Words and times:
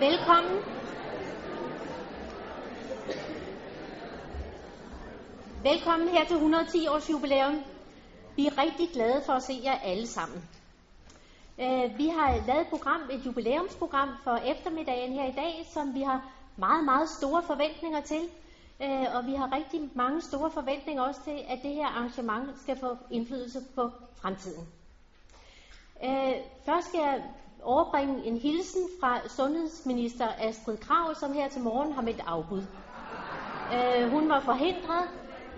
Velkommen. 0.00 0.62
Velkommen 5.62 6.08
her 6.08 6.24
til 6.24 6.34
110 6.34 6.86
års 6.88 7.10
jubilæum. 7.10 7.62
Vi 8.36 8.46
er 8.46 8.58
rigtig 8.58 8.88
glade 8.92 9.22
for 9.26 9.32
at 9.32 9.42
se 9.42 9.60
jer 9.64 9.78
alle 9.78 10.06
sammen. 10.06 10.48
Øh, 11.58 11.98
vi 11.98 12.08
har 12.08 12.46
lavet 12.46 12.60
et 12.60 12.66
program, 12.66 13.00
et 13.10 13.26
jubilæumsprogram 13.26 14.08
for 14.24 14.36
eftermiddagen 14.36 15.12
her 15.12 15.24
i 15.24 15.32
dag, 15.32 15.66
som 15.72 15.94
vi 15.94 16.02
har 16.02 16.30
meget, 16.56 16.84
meget 16.84 17.08
store 17.08 17.42
forventninger 17.42 18.00
til. 18.00 18.22
Øh, 18.82 19.06
og 19.16 19.26
vi 19.26 19.34
har 19.34 19.52
rigtig 19.52 19.90
mange 19.94 20.22
store 20.22 20.50
forventninger 20.50 21.02
også 21.02 21.20
til, 21.24 21.38
at 21.48 21.58
det 21.62 21.74
her 21.74 21.86
arrangement 21.86 22.60
skal 22.62 22.78
få 22.80 22.96
indflydelse 23.10 23.60
på 23.74 23.90
fremtiden. 24.16 24.68
Øh, 26.04 26.34
først 26.66 26.88
skal 26.88 27.00
jeg 27.00 27.22
overbringe 27.62 28.24
en 28.24 28.36
hilsen 28.36 28.82
fra 29.00 29.28
sundhedsminister 29.28 30.26
Astrid 30.38 30.76
Krav, 30.76 31.14
som 31.14 31.32
her 31.32 31.48
til 31.48 31.62
morgen 31.62 31.92
har 31.92 32.02
meldt 32.02 32.22
afbud. 32.26 32.62
Uh, 33.72 34.10
hun 34.10 34.28
var 34.28 34.40
forhindret 34.40 35.08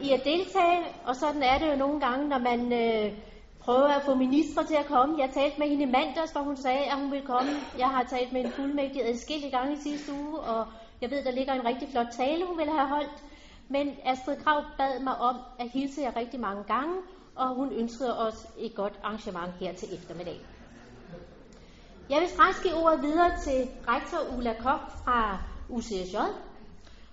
i 0.03 0.11
at 0.13 0.25
deltage, 0.25 0.81
og 1.07 1.17
sådan 1.17 1.43
er 1.43 1.59
det 1.59 1.73
jo 1.73 1.77
nogle 1.77 2.01
gange, 2.01 2.29
når 2.29 2.39
man 2.39 2.61
uh, 2.61 3.19
prøver 3.61 3.89
at 3.89 4.03
få 4.03 4.15
ministre 4.15 4.65
til 4.65 4.75
at 4.75 4.87
komme. 4.87 5.19
Jeg 5.19 5.31
talte 5.35 5.59
med 5.59 5.69
hende 5.69 5.83
i 5.83 5.87
mandags, 5.87 6.33
hvor 6.33 6.41
hun 6.41 6.57
sagde, 6.57 6.85
at 6.85 6.99
hun 7.01 7.11
ville 7.11 7.27
komme. 7.27 7.51
Jeg 7.79 7.89
har 7.89 8.05
talt 8.05 8.33
med 8.33 8.45
en 8.45 8.51
fuldmægtig 8.51 9.09
adskillige 9.09 9.51
gange 9.51 9.73
i 9.73 9.77
sidste 9.77 10.13
uge, 10.13 10.41
og 10.41 10.67
jeg 11.01 11.11
ved, 11.11 11.25
der 11.25 11.31
ligger 11.31 11.53
en 11.53 11.65
rigtig 11.65 11.89
flot 11.89 12.07
tale, 12.13 12.47
hun 12.47 12.59
ville 12.59 12.73
have 12.73 12.89
holdt. 12.89 13.25
Men 13.69 13.97
Astrid 14.05 14.37
Krav 14.37 14.63
bad 14.79 15.01
mig 15.01 15.17
om 15.17 15.37
at 15.59 15.69
hilse 15.69 16.01
jer 16.01 16.17
rigtig 16.17 16.41
mange 16.41 16.65
gange, 16.65 16.95
og 17.37 17.49
hun 17.55 17.73
ønskede 17.73 18.19
os 18.19 18.47
et 18.59 18.75
godt 18.75 19.01
arrangement 19.03 19.53
her 19.61 19.73
til 19.73 19.89
eftermiddag. 19.95 20.60
Jeg 22.11 22.21
vil 22.21 22.29
straks 22.29 22.63
give 22.63 22.75
ordet 22.75 23.03
videre 23.03 23.41
til 23.41 23.69
rektor 23.89 24.37
Ulla 24.37 24.53
Kok 24.53 24.81
fra 25.05 25.43
UCSJ. 25.69 26.17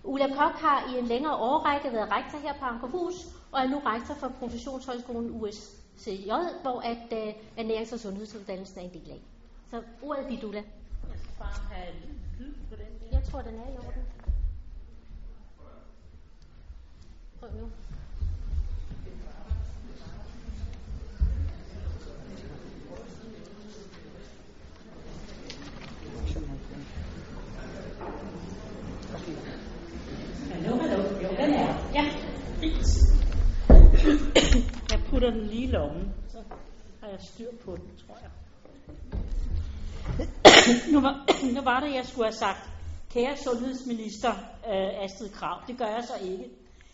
Ulla 0.04 0.28
Kok 0.28 0.56
har 0.66 0.94
i 0.94 1.00
en 1.00 1.06
længere 1.06 1.36
årrække 1.36 1.94
været 1.94 2.12
rektor 2.12 2.38
her 2.40 2.54
på 2.60 2.66
Ankerhus, 2.66 3.16
og 3.52 3.60
er 3.62 3.68
nu 3.68 3.80
rektor 3.80 4.14
for 4.14 4.28
Professionshøjskolen 4.40 5.42
USCJ, 5.42 6.32
hvor 6.62 6.82
at 6.82 7.12
uh, 7.12 7.34
ernærings- 7.58 7.94
og 7.94 8.00
sundhedsuddannelsen 8.00 8.80
er 8.80 8.84
en 8.84 8.94
del 8.94 9.12
af. 9.12 9.22
Så 9.70 9.82
ordet 10.02 10.26
er 10.26 10.30
dit, 10.30 10.44
Ulla. 10.44 10.64
Jeg 11.10 11.20
skal 11.20 11.34
bare 11.40 11.76
have 11.76 11.96
lyd 12.40 12.54
på 12.70 12.76
den 12.76 13.12
der. 13.12 13.18
Jeg 13.18 13.24
tror, 13.32 13.42
den 13.42 13.56
er 13.56 13.74
i 13.74 13.78
orden. 13.78 14.04
Prøv 17.40 17.50
nu. 17.62 17.70
Hallo, 30.52 30.76
hallo. 30.76 31.04
Jo, 31.24 31.30
den 31.30 31.54
er. 31.54 31.92
Ja, 31.94 32.04
fint. 32.60 32.88
Jeg 34.92 35.00
putter 35.18 35.32
den 35.32 35.48
lige 35.48 35.64
i 35.64 35.68
lommen, 35.68 36.14
så 36.30 36.44
har 37.02 37.08
jeg 37.08 37.20
styr 37.22 37.52
på 37.66 37.76
den, 37.76 37.92
tror 38.08 38.18
jeg. 38.22 38.32
nu, 40.94 41.02
var, 41.02 41.26
nu 41.56 41.62
var 41.62 41.80
det, 41.80 41.94
jeg 41.96 42.06
skulle 42.06 42.26
have 42.26 42.34
sagt, 42.36 42.70
kære 43.10 43.38
sundhedsminister 43.38 44.32
øh, 44.68 45.04
Astrid 45.04 45.30
Krav, 45.30 45.62
det 45.68 45.78
gør 45.78 45.86
jeg 45.86 46.04
så 46.04 46.26
ikke. 46.26 46.50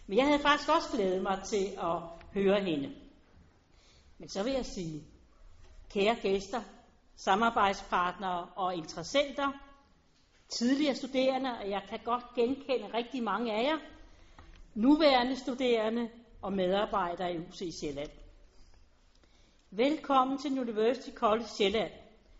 Men 0.07 0.17
jeg 0.17 0.25
havde 0.25 0.39
faktisk 0.39 0.69
også 0.69 0.89
glædet 0.93 1.23
mig 1.23 1.39
til 1.43 1.65
at 1.77 1.99
høre 2.33 2.63
hende. 2.63 2.93
Men 4.17 4.29
så 4.29 4.43
vil 4.43 4.53
jeg 4.53 4.65
sige, 4.65 5.03
kære 5.93 6.15
gæster, 6.21 6.61
samarbejdspartnere 7.15 8.47
og 8.55 8.75
interessenter, 8.75 9.51
tidligere 10.49 10.95
studerende, 10.95 11.49
og 11.63 11.69
jeg 11.69 11.81
kan 11.89 11.99
godt 12.03 12.23
genkende 12.35 12.87
rigtig 12.93 13.23
mange 13.23 13.53
af 13.53 13.63
jer, 13.63 13.77
nuværende 14.75 15.35
studerende 15.35 16.09
og 16.43 16.53
medarbejdere 16.53 17.33
i 17.33 17.37
UC 17.37 17.79
Sjælland. 17.79 18.09
Velkommen 19.71 20.37
til 20.37 20.59
University 20.59 21.09
College 21.15 21.47
Sjælland, 21.57 21.91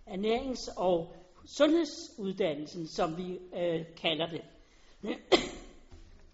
ernærings- 0.08 0.74
og 0.78 1.16
sundhedsuddannelsen, 1.46 2.88
som 2.88 3.18
vi 3.18 3.40
øh, 3.58 3.86
kalder 4.02 4.28
det. 4.28 4.42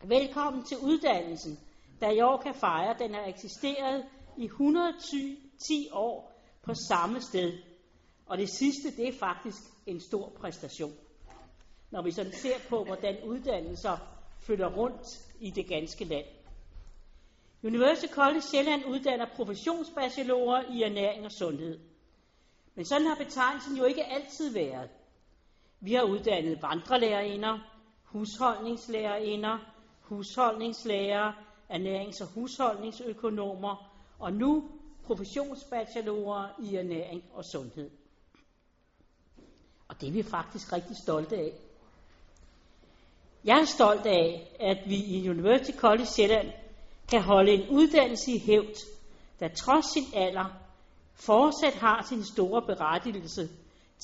Velkommen 0.03 0.63
til 0.63 0.77
uddannelsen, 0.77 1.59
der 1.99 2.11
i 2.11 2.21
år 2.21 2.37
kan 2.37 2.53
fejre, 2.53 2.95
den 2.99 3.13
har 3.13 3.25
eksisteret 3.25 4.05
i 4.37 4.45
110 4.45 5.89
år 5.91 6.41
på 6.61 6.73
samme 6.73 7.21
sted. 7.21 7.53
Og 8.25 8.37
det 8.37 8.49
sidste, 8.49 8.97
det 8.97 9.07
er 9.07 9.19
faktisk 9.19 9.61
en 9.85 9.99
stor 9.99 10.29
præstation 10.29 10.93
når 11.91 12.01
vi 12.01 12.11
sådan 12.11 12.31
ser 12.31 12.59
på, 12.69 12.83
hvordan 12.83 13.23
uddannelser 13.23 13.97
flytter 14.39 14.75
rundt 14.77 15.07
i 15.39 15.51
det 15.51 15.67
ganske 15.67 16.05
land. 16.05 16.25
University 17.63 18.13
College 18.13 18.41
Sjælland 18.41 18.85
uddanner 18.85 19.25
professionsbachelorer 19.35 20.63
i 20.71 20.83
ernæring 20.83 21.25
og 21.25 21.31
sundhed. 21.31 21.79
Men 22.75 22.85
sådan 22.85 23.07
har 23.07 23.15
betegnelsen 23.15 23.77
jo 23.77 23.83
ikke 23.83 24.05
altid 24.05 24.53
været. 24.53 24.89
Vi 25.79 25.93
har 25.93 26.03
uddannet 26.03 26.61
vandrelærerinder, 26.61 27.59
husholdningslærerinder, 28.03 29.57
husholdningslærer, 30.01 31.31
ernærings- 31.69 32.21
og 32.21 32.27
husholdningsøkonomer, 32.27 33.91
og 34.19 34.33
nu 34.33 34.69
professionsbachelorer 35.03 36.47
i 36.59 36.75
ernæring 36.75 37.23
og 37.33 37.45
sundhed. 37.45 37.89
Og 39.87 40.01
det 40.01 40.07
er 40.09 40.13
vi 40.13 40.23
faktisk 40.23 40.73
rigtig 40.73 40.95
stolte 41.03 41.37
af. 41.37 41.53
Jeg 43.43 43.59
er 43.59 43.65
stolt 43.65 44.05
af, 44.05 44.55
at 44.59 44.77
vi 44.89 44.95
i 44.95 45.29
University 45.29 45.77
College 45.77 46.05
Sjælland 46.05 46.47
kan 47.11 47.21
holde 47.21 47.51
en 47.51 47.69
uddannelse 47.69 48.31
i 48.31 48.39
hævd, 48.39 48.75
der 49.39 49.47
trods 49.47 49.85
sin 49.93 50.03
alder 50.15 50.45
fortsat 51.13 51.73
har 51.73 52.05
sin 52.09 52.23
store 52.23 52.61
berettigelse, 52.61 53.49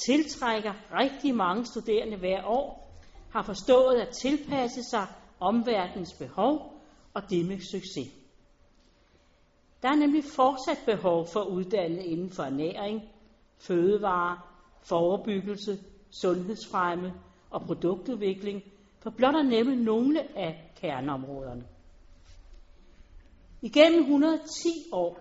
tiltrækker 0.05 0.73
rigtig 0.93 1.35
mange 1.35 1.65
studerende 1.65 2.17
hver 2.17 2.43
år, 2.45 2.91
har 3.31 3.41
forstået 3.41 3.95
at 3.95 4.09
tilpasse 4.09 4.83
sig 4.89 5.07
omverdens 5.39 6.13
behov, 6.13 6.81
og 7.13 7.29
det 7.29 7.45
med 7.45 7.59
succes. 7.59 8.13
Der 9.81 9.89
er 9.89 9.95
nemlig 9.95 10.23
fortsat 10.23 10.79
behov 10.85 11.27
for 11.33 11.41
uddannede 11.41 12.05
inden 12.05 12.29
for 12.29 12.43
ernæring, 12.43 13.01
fødevare, 13.57 14.39
forebyggelse, 14.81 15.79
sundhedsfremme 16.21 17.13
og 17.49 17.61
produktudvikling, 17.61 18.63
for 18.99 19.09
blot 19.09 19.35
at 19.35 19.45
nævne 19.45 19.83
nogle 19.83 20.37
af 20.37 20.71
kerneområderne. 20.81 21.74
Igennem 23.65 24.01
110 24.01 24.89
år, 24.91 25.19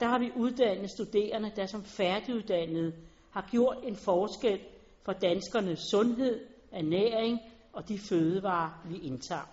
der 0.00 0.06
har 0.06 0.18
vi 0.18 0.30
uddannet 0.36 0.90
studerende, 0.90 1.52
der 1.56 1.66
som 1.66 1.84
færdiguddannede 1.84 2.92
har 3.30 3.48
gjort 3.50 3.76
en 3.82 3.96
forskel 3.96 4.60
for 5.02 5.12
danskernes 5.12 5.78
sundhed, 5.90 6.46
ernæring 6.72 7.40
og 7.72 7.88
de 7.88 7.98
fødevarer, 7.98 8.70
vi 8.88 8.98
indtager. 8.98 9.48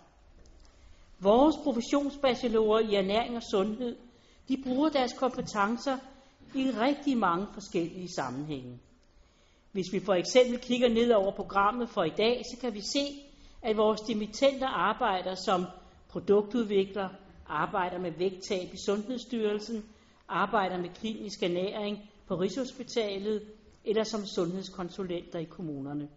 Vores 1.20 1.56
professionsbachelorer 1.64 2.80
i 2.80 2.96
ernæring 2.96 3.36
og 3.36 3.44
sundhed, 3.52 3.96
de 4.48 4.58
bruger 4.64 4.90
deres 4.90 5.14
kompetencer 5.14 5.98
i 6.56 6.72
rigtig 6.72 7.18
mange 7.18 7.48
forskellige 7.54 8.14
sammenhænge. 8.16 8.80
Hvis 9.72 9.94
vi 9.94 10.00
for 10.00 10.14
eksempel 10.14 10.60
kigger 10.60 10.90
ned 10.90 11.12
over 11.12 11.32
programmet 11.32 11.90
for 11.90 12.04
i 12.04 12.14
dag, 12.18 12.42
så 12.52 12.62
kan 12.62 12.74
vi 12.74 12.82
se, 12.82 13.06
at 13.62 13.78
vores 13.78 14.02
dimittenter 14.02 14.68
arbejder 14.68 15.36
som 15.36 15.66
produktudvikler, 16.10 17.10
arbejder 17.48 18.00
med 18.00 18.12
vægttab 18.12 18.74
i 18.74 18.78
Sundhedsstyrelsen, 18.86 19.86
arbejder 20.28 20.78
med 20.78 20.90
klinisk 20.90 21.44
ernæring 21.44 22.10
på 22.28 22.36
Rigshospitalet 22.36 23.44
eller 23.86 24.04
som 24.04 24.26
sundhedskonsulenter 24.26 25.40
i 25.40 25.44
kommunerne. 25.44 26.10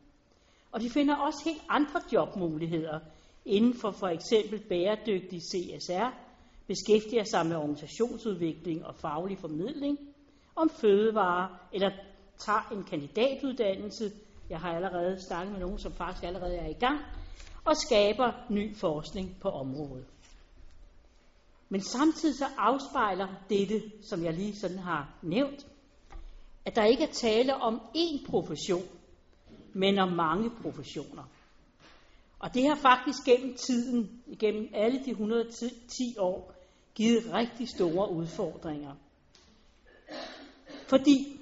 Og 0.73 0.81
de 0.81 0.91
finder 0.91 1.17
også 1.17 1.39
helt 1.45 1.63
andre 1.69 2.01
jobmuligheder 2.13 3.01
inden 3.45 3.75
for 3.75 3.91
for 3.91 4.07
eksempel 4.07 4.69
bæredygtig 4.69 5.41
CSR, 5.41 6.15
beskæftiger 6.67 7.25
sig 7.25 7.47
med 7.47 7.57
organisationsudvikling 7.57 8.87
og 8.87 8.95
faglig 8.95 9.39
formidling, 9.39 9.99
om 10.57 10.71
fødevarer 10.71 11.69
eller 11.73 11.91
tager 12.39 12.69
en 12.73 12.85
kandidatuddannelse. 12.85 14.13
Jeg 14.51 14.59
har 14.59 14.75
allerede 14.77 15.27
snakket 15.29 15.53
med 15.53 15.61
nogen, 15.61 15.79
som 15.79 15.93
faktisk 15.93 16.25
allerede 16.25 16.57
er 16.57 16.69
i 16.69 16.73
gang, 16.81 17.01
og 17.65 17.77
skaber 17.77 18.33
ny 18.51 18.77
forskning 18.77 19.37
på 19.41 19.49
området. 19.49 20.05
Men 21.69 21.81
samtidig 21.81 22.35
så 22.35 22.47
afspejler 22.59 23.29
dette, 23.49 23.83
som 24.03 24.25
jeg 24.25 24.35
lige 24.35 24.57
sådan 24.57 24.79
har 24.79 25.19
nævnt, 25.23 25.67
at 26.65 26.77
der 26.77 26.85
ikke 26.85 27.03
er 27.03 27.13
tale 27.13 27.55
om 27.55 27.81
én 27.97 28.31
profession, 28.31 28.83
men 29.73 29.99
om 29.99 30.13
mange 30.13 30.51
professioner. 30.63 31.23
Og 32.39 32.55
det 32.55 32.69
har 32.69 32.75
faktisk 32.75 33.19
gennem 33.25 33.55
tiden, 33.55 34.23
gennem 34.39 34.69
alle 34.75 35.05
de 35.05 35.11
110 35.11 36.17
år, 36.19 36.53
givet 36.95 37.33
rigtig 37.33 37.69
store 37.69 38.13
udfordringer. 38.13 38.95
Fordi 40.89 41.41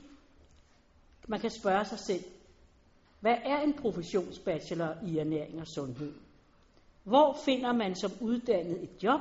man 1.28 1.40
kan 1.40 1.50
spørge 1.50 1.84
sig 1.84 1.98
selv, 1.98 2.24
Hvad 3.24 3.36
er 3.44 3.60
en 3.60 3.74
professionsbachelor 3.74 4.94
i 5.06 5.18
ernæring 5.18 5.60
og 5.60 5.66
sundhed? 5.66 6.12
Hvor 7.04 7.36
finder 7.44 7.72
man 7.72 7.94
som 7.94 8.10
uddannet 8.20 8.82
et 8.82 9.02
job, 9.02 9.20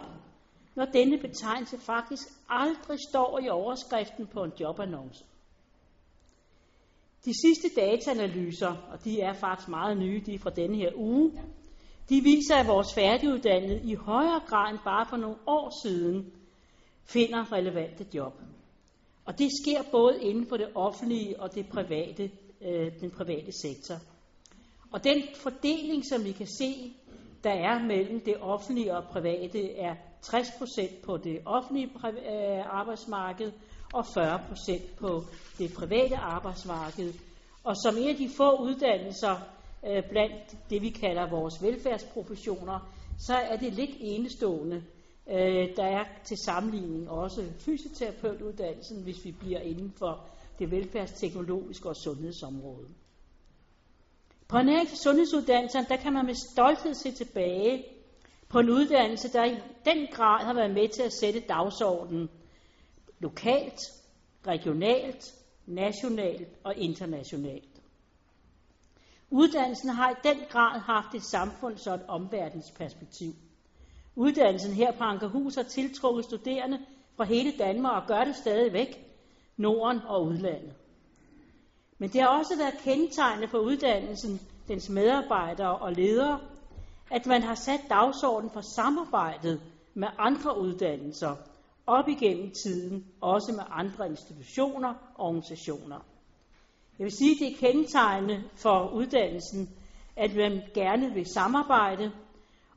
når 0.76 0.86
denne 0.86 1.18
betegnelse 1.18 1.78
faktisk 1.78 2.28
aldrig 2.50 3.00
står 3.10 3.40
i 3.40 3.50
overskriften 3.50 4.28
på 4.28 4.44
en 4.44 4.52
jobannonce? 4.60 5.26
De 7.26 7.34
sidste 7.42 7.82
dataanalyser, 7.82 8.76
og 8.92 9.04
de 9.04 9.22
er 9.22 9.34
faktisk 9.34 9.70
meget 9.70 9.98
nye, 9.98 10.22
de 10.26 10.34
er 10.34 10.40
fra 10.40 10.50
denne 10.50 10.78
her 10.78 10.92
uge, 10.96 11.32
de 12.10 12.22
viser, 12.22 12.56
at 12.56 12.68
vores 12.68 12.94
færdiguddannede 12.94 13.82
i 13.92 13.96
højere 13.96 14.42
grad 14.48 14.72
end 14.72 14.80
bare 14.86 15.06
for 15.10 15.18
nogle 15.18 15.38
år 15.48 15.84
siden 15.84 16.34
finder 17.06 17.52
relevante 17.52 18.06
job. 18.14 18.34
Og 19.26 19.40
det 19.40 19.50
sker 19.64 19.82
både 19.92 20.24
inden 20.24 20.48
for 20.48 20.58
det 20.58 20.68
offentlige 20.76 21.40
og 21.40 21.56
det 21.56 21.68
private, 21.70 22.32
øh, 22.62 23.00
den 23.00 23.12
private 23.12 23.52
sektor. 23.62 23.96
Og 24.92 25.04
den 25.04 25.24
fordeling, 25.36 26.06
som 26.06 26.24
vi 26.24 26.32
kan 26.32 26.48
se, 26.48 26.94
der 27.44 27.52
er 27.52 27.80
mellem 27.80 28.22
det 28.22 28.38
offentlige 28.42 28.98
og 28.98 29.04
private, 29.04 29.76
er 29.76 29.96
60% 30.24 31.02
på 31.06 31.18
det 31.18 31.40
offentlige 31.46 31.90
øh, 32.06 32.80
arbejdsmarked 32.80 33.52
og 33.94 34.06
40% 34.06 34.96
på 34.98 35.24
det 35.58 35.74
private 35.74 36.16
arbejdsmarked. 36.16 37.14
Og 37.64 37.76
som 37.78 37.98
en 37.98 38.10
af 38.10 38.16
de 38.16 38.30
få 38.38 38.62
uddannelser 38.62 39.36
øh, 39.88 40.04
blandt 40.10 40.70
det, 40.70 40.82
vi 40.82 40.90
kalder 40.90 41.30
vores 41.30 41.64
velfærdsprofessioner, 41.64 42.80
så 43.20 43.34
er 43.34 43.58
det 43.58 43.74
lidt 43.74 43.92
enestående. 44.00 44.84
Øh, 45.30 45.76
der 45.76 45.86
er 45.86 46.04
til 46.24 46.38
sammenligning 46.38 47.10
også 47.10 47.44
fysioterapeutuddannelsen, 47.60 49.04
hvis 49.04 49.26
vi 49.26 49.32
bliver 49.32 49.60
inden 49.60 49.94
for 49.98 50.26
det 50.60 50.72
velfærdsteknologiske 50.72 51.90
og 51.90 51.96
sundhedsområde. 51.96 52.88
På 54.48 54.58
en 54.58 54.70
og 54.70 54.88
sundhedsuddannelserne, 54.88 55.86
der 55.90 55.98
kan 55.98 56.14
man 56.14 56.26
med 56.26 56.36
stolthed 56.52 56.94
se 56.94 57.12
tilbage 57.12 57.84
på 58.54 58.60
en 58.60 58.70
uddannelse, 58.70 59.34
der 59.34 59.46
i 59.46 59.58
den 59.86 60.08
grad 60.12 60.46
har 60.46 60.54
været 60.54 60.74
med 60.74 60.88
til 60.90 61.02
at 61.02 61.14
sætte 61.14 61.40
dagsordenen 61.40 62.30
lokalt, 63.20 63.80
regionalt, 64.48 65.34
nationalt 65.66 66.48
og 66.64 66.76
internationalt. 66.78 67.82
Uddannelsen 69.30 69.90
har 69.90 70.10
i 70.10 70.14
den 70.24 70.38
grad 70.50 70.80
haft 70.80 71.16
et 71.16 71.24
samfunds- 71.24 71.88
og 71.88 71.96
et 71.96 72.06
omverdensperspektiv. 72.08 73.34
Uddannelsen 74.16 74.74
her 74.74 74.92
på 74.92 75.04
Ankerhus 75.04 75.56
har 75.56 75.64
tiltrukket 75.64 76.26
studerende 76.26 76.80
fra 77.18 77.24
hele 77.24 77.54
Danmark 77.60 78.02
og 78.02 78.08
gør 78.08 78.24
det 78.24 78.36
stadigvæk, 78.36 79.06
Norden 79.58 80.02
og 80.08 80.26
udlandet. 80.26 80.74
Men 81.98 82.10
det 82.10 82.22
har 82.22 82.40
også 82.40 82.58
været 82.58 82.78
kendetegnende 82.84 83.48
for 83.48 83.58
uddannelsen, 83.58 84.42
dens 84.68 84.90
medarbejdere 84.90 85.78
og 85.78 85.92
ledere, 85.92 86.40
at 87.12 87.26
man 87.26 87.42
har 87.42 87.56
sat 87.56 87.82
dagsordenen 87.90 88.52
for 88.54 88.62
samarbejdet 88.62 89.62
med 89.94 90.08
andre 90.18 90.60
uddannelser 90.60 91.36
op 91.88 92.08
igennem 92.08 92.52
tiden, 92.64 93.06
også 93.22 93.52
med 93.52 93.64
andre 93.72 94.10
institutioner 94.10 94.94
og 95.16 95.28
organisationer. 95.28 96.00
Jeg 97.00 97.06
vil 97.06 97.12
sige, 97.12 97.32
at 97.32 97.38
det 97.40 97.52
er 97.52 97.72
kendetegnende 97.72 98.44
for 98.56 98.90
uddannelsen, 98.94 99.70
at 100.16 100.36
man 100.36 100.62
gerne 100.74 101.14
vil 101.14 101.26
samarbejde, 101.26 102.12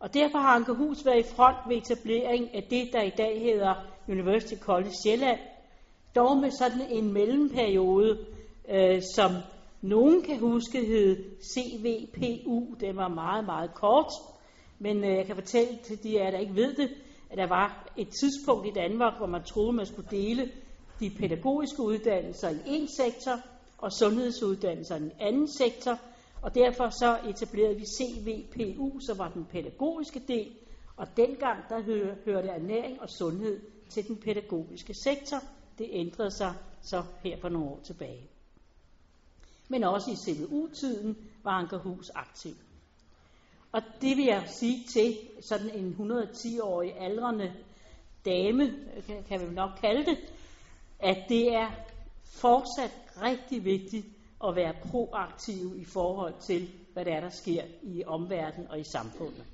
og 0.01 0.15
derfor 0.15 0.39
har 0.39 0.55
Ankerhus 0.55 1.05
været 1.05 1.19
i 1.19 1.35
front 1.37 1.57
ved 1.69 1.77
etablering 1.77 2.55
af 2.55 2.63
det, 2.63 2.89
der 2.93 3.03
i 3.03 3.11
dag 3.11 3.41
hedder 3.41 3.75
University 4.09 4.55
College 4.61 4.93
Sjælland, 5.03 5.39
dog 6.15 6.37
med 6.37 6.51
sådan 6.51 6.81
en 6.91 7.13
mellemperiode, 7.13 8.27
øh, 8.69 9.03
som 9.15 9.31
nogen 9.83 10.23
kan 10.23 10.39
huske 10.39 10.87
hed 10.87 11.17
CVPU. 11.41 12.75
Den 12.81 12.97
var 12.97 13.09
meget, 13.09 13.45
meget 13.45 13.75
kort, 13.75 14.13
men 14.79 15.05
øh, 15.05 15.17
jeg 15.17 15.27
kan 15.27 15.35
fortælle 15.35 15.79
til 15.85 16.03
de 16.03 16.21
af 16.21 16.33
der 16.33 16.39
ikke 16.39 16.55
ved 16.55 16.75
det, 16.75 16.91
at 17.31 17.39
der 17.39 17.49
var 17.49 17.93
et 17.97 18.09
tidspunkt 18.21 18.67
i 18.67 18.71
Danmark, 18.71 19.17
hvor 19.19 19.27
man 19.27 19.45
troede, 19.45 19.73
man 19.73 19.87
skulle 19.87 20.09
dele 20.11 20.51
de 21.01 21.11
pædagogiske 21.11 21.83
uddannelser 21.83 22.51
i 22.51 22.61
en 22.67 22.89
sektor, 22.89 23.41
og 23.79 23.93
sundhedsuddannelser 23.93 24.97
i 24.97 25.03
en 25.03 25.13
anden 25.21 25.49
sektor, 25.49 25.99
og 26.43 26.55
derfor 26.55 26.89
så 26.89 27.19
etablerede 27.29 27.77
vi 27.77 27.85
CVPU, 27.85 29.01
som 29.01 29.19
var 29.19 29.29
den 29.29 29.45
pædagogiske 29.45 30.23
del, 30.29 30.53
og 30.97 31.07
dengang 31.17 31.69
der 31.69 31.83
hørte 32.25 32.49
ernæring 32.49 33.03
og 33.03 33.09
sundhed 33.09 33.61
til 33.89 34.09
den 34.09 34.17
pædagogiske 34.17 34.95
sektor. 35.05 35.37
Det 35.79 35.87
ændrede 35.93 36.31
sig 36.31 36.55
så 36.83 37.03
her 37.23 37.37
for 37.41 37.49
nogle 37.49 37.69
år 37.69 37.81
tilbage. 37.85 38.36
Men 39.69 39.85
også 39.85 40.11
i 40.11 40.17
CVU-tiden 40.17 41.17
var 41.45 41.51
Ankerhus 41.51 42.11
aktiv. 42.15 42.55
Og 43.73 43.83
det 44.01 44.17
vil 44.17 44.25
jeg 44.25 44.45
sige 44.61 44.85
til 44.93 45.19
sådan 45.41 45.71
en 45.71 45.97
110-årig 45.99 47.01
aldrende 47.01 47.53
dame, 48.25 48.75
kan 49.29 49.41
vi 49.41 49.55
nok 49.55 49.71
kalde 49.81 50.05
det, 50.05 50.19
at 50.99 51.17
det 51.29 51.55
er 51.55 51.71
fortsat 52.25 52.93
rigtig 53.23 53.65
vigtigt 53.65 54.07
at 54.45 54.57
være 54.57 54.75
proaktiv 54.91 55.75
i 55.79 55.85
forhold 55.85 56.35
til, 56.47 56.71
hvad 56.93 57.05
der 57.05 57.15
er, 57.15 57.21
der 57.21 57.31
sker 57.31 57.63
i 57.83 58.05
omverdenen 58.05 58.71
og 58.71 58.81
i 58.81 58.85
samfundet. 58.93 59.45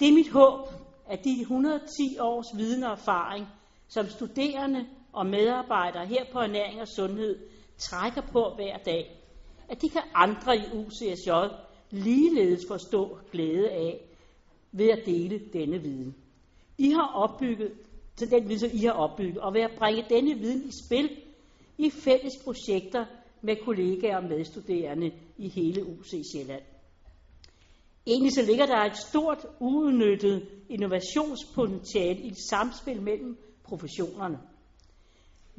Det 0.00 0.08
er 0.08 0.12
mit 0.12 0.30
håb, 0.30 0.68
at 1.06 1.24
de 1.24 1.40
110 1.40 2.18
års 2.18 2.46
viden 2.56 2.82
og 2.82 2.92
erfaring, 2.92 3.46
som 3.88 4.08
studerende 4.08 4.86
og 5.12 5.26
medarbejdere 5.26 6.06
her 6.06 6.24
på 6.32 6.38
ernæring 6.38 6.80
og 6.80 6.88
sundhed 6.88 7.38
trækker 7.80 8.22
på 8.32 8.52
hver 8.56 8.78
dag, 8.78 9.16
at 9.68 9.82
de 9.82 9.88
kan 9.88 10.02
andre 10.14 10.56
i 10.56 10.62
UCSJ 10.74 11.30
ligeledes 11.90 12.60
forstå 12.68 13.18
glæde 13.32 13.70
af 13.70 14.00
ved 14.72 14.88
at 14.88 15.06
dele 15.06 15.40
denne 15.52 15.78
viden. 15.78 16.14
I 16.78 16.90
har 16.90 17.12
opbygget, 17.14 17.72
til 18.16 18.30
den 18.30 18.48
viden, 18.48 18.58
som 18.58 18.70
I 18.72 18.84
har 18.84 18.92
opbygget, 18.92 19.38
og 19.38 19.54
ved 19.54 19.60
at 19.60 19.78
bringe 19.78 20.04
denne 20.10 20.34
viden 20.34 20.68
i 20.68 20.72
spil 20.86 21.10
i 21.78 21.90
fælles 21.90 22.32
projekter 22.44 23.04
med 23.42 23.56
kollegaer 23.64 24.16
og 24.16 24.24
medstuderende 24.24 25.12
i 25.38 25.48
hele 25.48 25.86
UC 25.86 26.22
Sjælland. 26.32 26.62
Egentlig 28.06 28.32
så 28.32 28.42
ligger 28.42 28.66
der 28.66 28.76
et 28.76 28.96
stort 28.96 29.46
uudnyttet 29.60 30.48
innovationspotentiale 30.68 32.20
i 32.20 32.28
et 32.28 32.48
samspil 32.50 33.02
mellem 33.02 33.38
professionerne. 33.64 34.38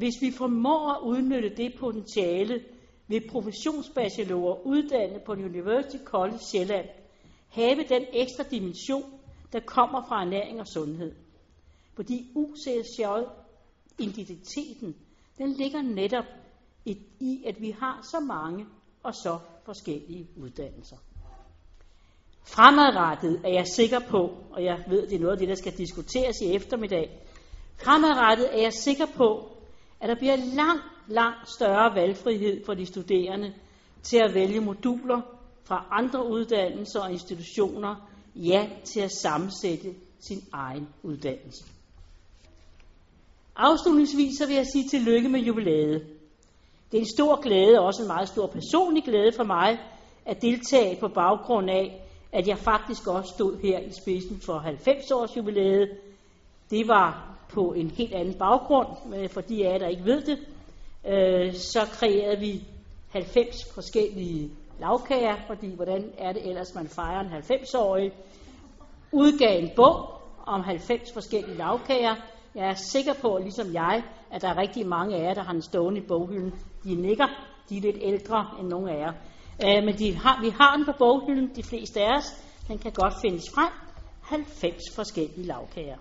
Hvis 0.01 0.21
vi 0.21 0.31
formår 0.31 0.89
at 0.89 1.01
udnytte 1.03 1.49
det 1.57 1.73
potentiale, 1.79 2.63
vil 3.07 3.29
professionsbachelorer 3.29 4.65
uddannet 4.65 5.21
på 5.23 5.31
University 5.31 6.03
College 6.03 6.39
Sjælland 6.51 6.85
have 7.49 7.83
den 7.89 8.05
ekstra 8.13 8.43
dimension, 8.43 9.19
der 9.53 9.59
kommer 9.59 10.05
fra 10.07 10.21
ernæring 10.21 10.59
og 10.59 10.67
sundhed. 10.67 11.15
Fordi 11.95 12.31
UCSJ, 12.35 13.01
identiteten, 13.99 14.95
den 15.37 15.53
ligger 15.53 15.81
netop 15.81 16.25
i, 17.19 17.43
at 17.45 17.61
vi 17.61 17.71
har 17.79 18.07
så 18.11 18.19
mange 18.19 18.65
og 19.03 19.13
så 19.15 19.39
forskellige 19.65 20.27
uddannelser. 20.37 20.97
Fremadrettet 22.43 23.41
er 23.43 23.49
jeg 23.49 23.67
sikker 23.67 23.99
på, 23.99 24.37
og 24.51 24.63
jeg 24.63 24.83
ved, 24.89 25.07
det 25.07 25.15
er 25.15 25.19
noget 25.19 25.33
af 25.33 25.39
det, 25.39 25.47
der 25.47 25.55
skal 25.55 25.77
diskuteres 25.77 26.41
i 26.41 26.55
eftermiddag, 26.55 27.19
fremadrettet 27.77 28.57
er 28.57 28.61
jeg 28.61 28.73
sikker 28.73 29.05
på, 29.05 29.51
at 30.01 30.09
der 30.09 30.15
bliver 30.15 30.35
langt, 30.35 30.83
langt 31.07 31.49
større 31.49 31.95
valgfrihed 31.95 32.65
for 32.65 32.73
de 32.73 32.85
studerende 32.85 33.53
til 34.03 34.17
at 34.17 34.33
vælge 34.33 34.59
moduler 34.59 35.21
fra 35.63 35.85
andre 35.91 36.27
uddannelser 36.27 36.99
og 36.99 37.11
institutioner, 37.11 37.95
ja, 38.35 38.69
til 38.83 38.99
at 38.99 39.11
sammensætte 39.11 39.93
sin 40.19 40.43
egen 40.53 40.87
uddannelse. 41.03 41.63
Afslutningsvis 43.55 44.37
så 44.37 44.47
vil 44.47 44.55
jeg 44.55 44.65
sige 44.65 44.89
tillykke 44.89 45.29
med 45.29 45.39
jubilæet. 45.39 46.07
Det 46.91 46.97
er 46.97 47.01
en 47.01 47.15
stor 47.15 47.41
glæde, 47.41 47.79
og 47.79 47.85
også 47.85 48.01
en 48.01 48.07
meget 48.07 48.27
stor 48.27 48.47
personlig 48.47 49.03
glæde 49.03 49.31
for 49.35 49.43
mig, 49.43 49.79
at 50.25 50.41
deltage 50.41 50.97
på 50.99 51.07
baggrund 51.07 51.69
af, 51.69 52.01
at 52.31 52.47
jeg 52.47 52.57
faktisk 52.57 53.07
også 53.07 53.33
stod 53.35 53.57
her 53.57 53.79
i 53.79 53.91
spidsen 54.01 54.41
for 54.45 54.57
90 54.57 55.11
års 55.11 55.37
jubilæet. 55.37 55.89
Det 56.69 56.87
var 56.87 57.30
på 57.53 57.73
en 57.73 57.91
helt 57.91 58.13
anden 58.13 58.33
baggrund, 58.33 58.87
øh, 59.15 59.29
for 59.29 59.41
de 59.41 59.67
af 59.67 59.71
jer, 59.71 59.77
der 59.77 59.87
ikke 59.87 60.05
ved 60.05 60.21
det. 60.21 60.39
Øh, 61.07 61.53
så 61.53 61.79
kreerede 61.91 62.39
vi 62.39 62.63
90 63.11 63.55
forskellige 63.73 64.51
lavkager, 64.79 65.35
fordi 65.47 65.75
hvordan 65.75 66.11
er 66.17 66.33
det 66.33 66.49
ellers, 66.49 66.75
man 66.75 66.87
fejrer 66.87 67.19
en 67.19 67.27
90-årig, 67.27 68.11
udgav 69.11 69.59
en 69.59 69.69
bog 69.75 70.09
om 70.45 70.61
90 70.61 71.13
forskellige 71.13 71.57
lavkager, 71.57 72.15
jeg 72.55 72.67
er 72.69 72.73
sikker 72.73 73.13
på, 73.21 73.39
ligesom 73.41 73.73
jeg, 73.73 74.03
at 74.31 74.41
der 74.41 74.47
er 74.49 74.57
rigtig 74.57 74.87
mange 74.87 75.15
af 75.15 75.23
jer, 75.23 75.33
der 75.33 75.43
har 75.43 75.53
en 75.53 75.61
stående 75.61 76.01
i 76.01 76.07
boghylden. 76.07 76.53
De 76.83 76.95
nikker, 76.95 77.27
de 77.69 77.77
er 77.77 77.81
lidt 77.81 77.97
ældre 78.01 78.47
end 78.59 78.67
nogle 78.67 78.91
af 78.91 78.99
jer. 78.99 79.13
Øh, 79.65 79.83
men 79.85 79.97
de 79.97 80.15
har, 80.15 80.41
vi 80.41 80.49
har 80.49 80.75
den 80.75 80.85
på 80.85 80.91
boghylden, 80.97 81.55
de 81.55 81.63
fleste 81.63 82.01
af 82.01 82.17
os. 82.17 82.43
Den 82.67 82.77
kan 82.77 82.91
godt 82.91 83.13
findes 83.21 83.43
frem. 83.55 83.71
90 84.21 84.81
forskellige 84.95 85.47
lavkager. 85.47 85.97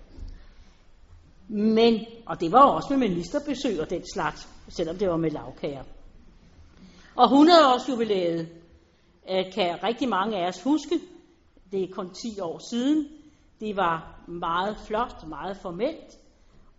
Men, 1.53 2.05
og 2.25 2.39
det 2.39 2.51
var 2.51 2.65
også 2.65 2.87
med 2.89 3.09
ministerbesøg 3.09 3.81
og 3.81 3.89
den 3.89 4.03
slags, 4.13 4.49
selvom 4.69 4.97
det 4.97 5.09
var 5.09 5.17
med 5.17 5.31
lavkager. 5.31 5.83
Og 7.15 7.25
100-års 7.25 7.89
jubilæet 7.89 8.49
øh, 9.29 9.53
kan 9.53 9.83
rigtig 9.83 10.09
mange 10.09 10.37
af 10.37 10.47
os 10.47 10.63
huske. 10.63 10.99
Det 11.71 11.83
er 11.83 11.93
kun 11.93 12.09
10 12.09 12.39
år 12.39 12.69
siden. 12.69 13.07
Det 13.59 13.75
var 13.75 14.23
meget 14.27 14.77
flot, 14.87 15.27
meget 15.27 15.57
formelt. 15.57 16.17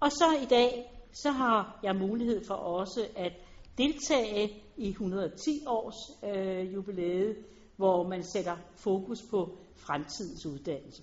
Og 0.01 0.11
så 0.11 0.25
i 0.43 0.45
dag, 0.45 0.93
så 1.13 1.31
har 1.31 1.79
jeg 1.83 1.97
mulighed 1.97 2.45
for 2.47 2.55
også 2.55 3.07
at 3.17 3.33
deltage 3.79 4.63
i 4.77 4.89
110 4.89 5.65
års 5.67 6.25
øh, 6.25 6.75
jubilæet, 6.75 7.37
hvor 7.77 8.09
man 8.09 8.23
sætter 8.25 8.57
fokus 8.77 9.19
på 9.31 9.57
fremtidens 9.77 10.47
uddannelse. 10.47 11.03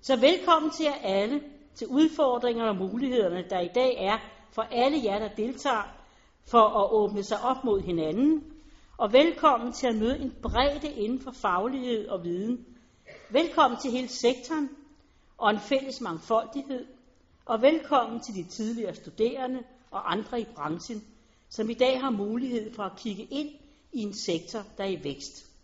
Så 0.00 0.16
velkommen 0.16 0.70
til 0.70 0.84
jer 0.84 0.94
alle, 1.02 1.40
til 1.76 1.86
udfordringerne 1.86 2.70
og 2.70 2.76
mulighederne, 2.76 3.46
der 3.50 3.60
i 3.60 3.68
dag 3.74 3.96
er 3.98 4.18
for 4.52 4.62
alle 4.62 5.04
jer, 5.04 5.18
der 5.18 5.28
deltager, 5.36 5.94
for 6.46 6.58
at 6.58 6.92
åbne 6.92 7.22
sig 7.22 7.40
op 7.40 7.64
mod 7.64 7.80
hinanden, 7.80 8.44
og 8.98 9.12
velkommen 9.12 9.72
til 9.72 9.86
at 9.86 9.96
møde 9.96 10.18
en 10.18 10.32
bredde 10.42 10.88
inden 10.88 11.20
for 11.20 11.30
faglighed 11.30 12.08
og 12.08 12.24
viden. 12.24 12.64
Velkommen 13.30 13.80
til 13.80 13.90
hele 13.90 14.08
sektoren 14.08 14.70
og 15.38 15.50
en 15.50 15.58
fælles 15.58 16.00
mangfoldighed, 16.00 16.86
og 17.46 17.62
velkommen 17.62 18.20
til 18.20 18.34
de 18.34 18.44
tidligere 18.44 18.94
studerende 18.94 19.62
og 19.90 20.12
andre 20.12 20.40
i 20.40 20.44
branchen, 20.54 21.02
som 21.48 21.70
i 21.70 21.74
dag 21.74 22.00
har 22.00 22.10
mulighed 22.10 22.74
for 22.74 22.82
at 22.82 22.96
kigge 22.96 23.22
ind 23.30 23.48
i 23.92 24.02
en 24.02 24.12
sektor, 24.12 24.62
der 24.78 24.84
er 24.84 24.88
i 24.88 25.04
vækst. 25.04 25.55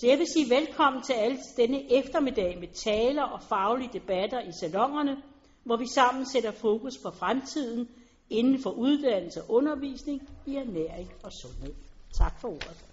Så 0.00 0.06
jeg 0.06 0.18
vil 0.18 0.26
sige 0.26 0.50
velkommen 0.50 1.02
til 1.02 1.12
alle 1.12 1.38
denne 1.56 1.92
eftermiddag 1.92 2.58
med 2.60 2.68
taler 2.68 3.22
og 3.22 3.42
faglige 3.42 3.90
debatter 3.92 4.40
i 4.40 4.52
salongerne, 4.60 5.22
hvor 5.64 5.76
vi 5.76 5.86
sammen 5.94 6.26
sætter 6.26 6.50
fokus 6.50 6.98
på 7.02 7.10
fremtiden 7.10 7.88
inden 8.30 8.62
for 8.62 8.70
uddannelse 8.70 9.42
og 9.42 9.50
undervisning 9.50 10.28
i 10.46 10.56
ernæring 10.56 11.12
og 11.24 11.32
sundhed. 11.32 11.74
Tak 12.18 12.40
for 12.40 12.48
ordet. 12.48 12.87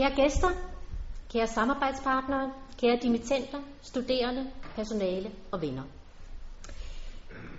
Kære 0.00 0.14
gæster, 0.14 0.48
kære 1.32 1.46
samarbejdspartnere, 1.46 2.52
kære 2.80 2.98
dimittenter, 3.02 3.58
studerende, 3.82 4.50
personale 4.74 5.30
og 5.50 5.62
venner. 5.62 5.82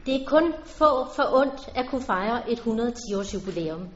Det 0.06 0.16
er 0.16 0.26
kun 0.28 0.54
få 0.66 1.06
for 1.16 1.24
ondt 1.34 1.70
at 1.76 1.90
kunne 1.90 2.02
fejre 2.02 2.52
et 2.52 2.60
110-års 2.60 3.34
jubilæum. 3.34 3.90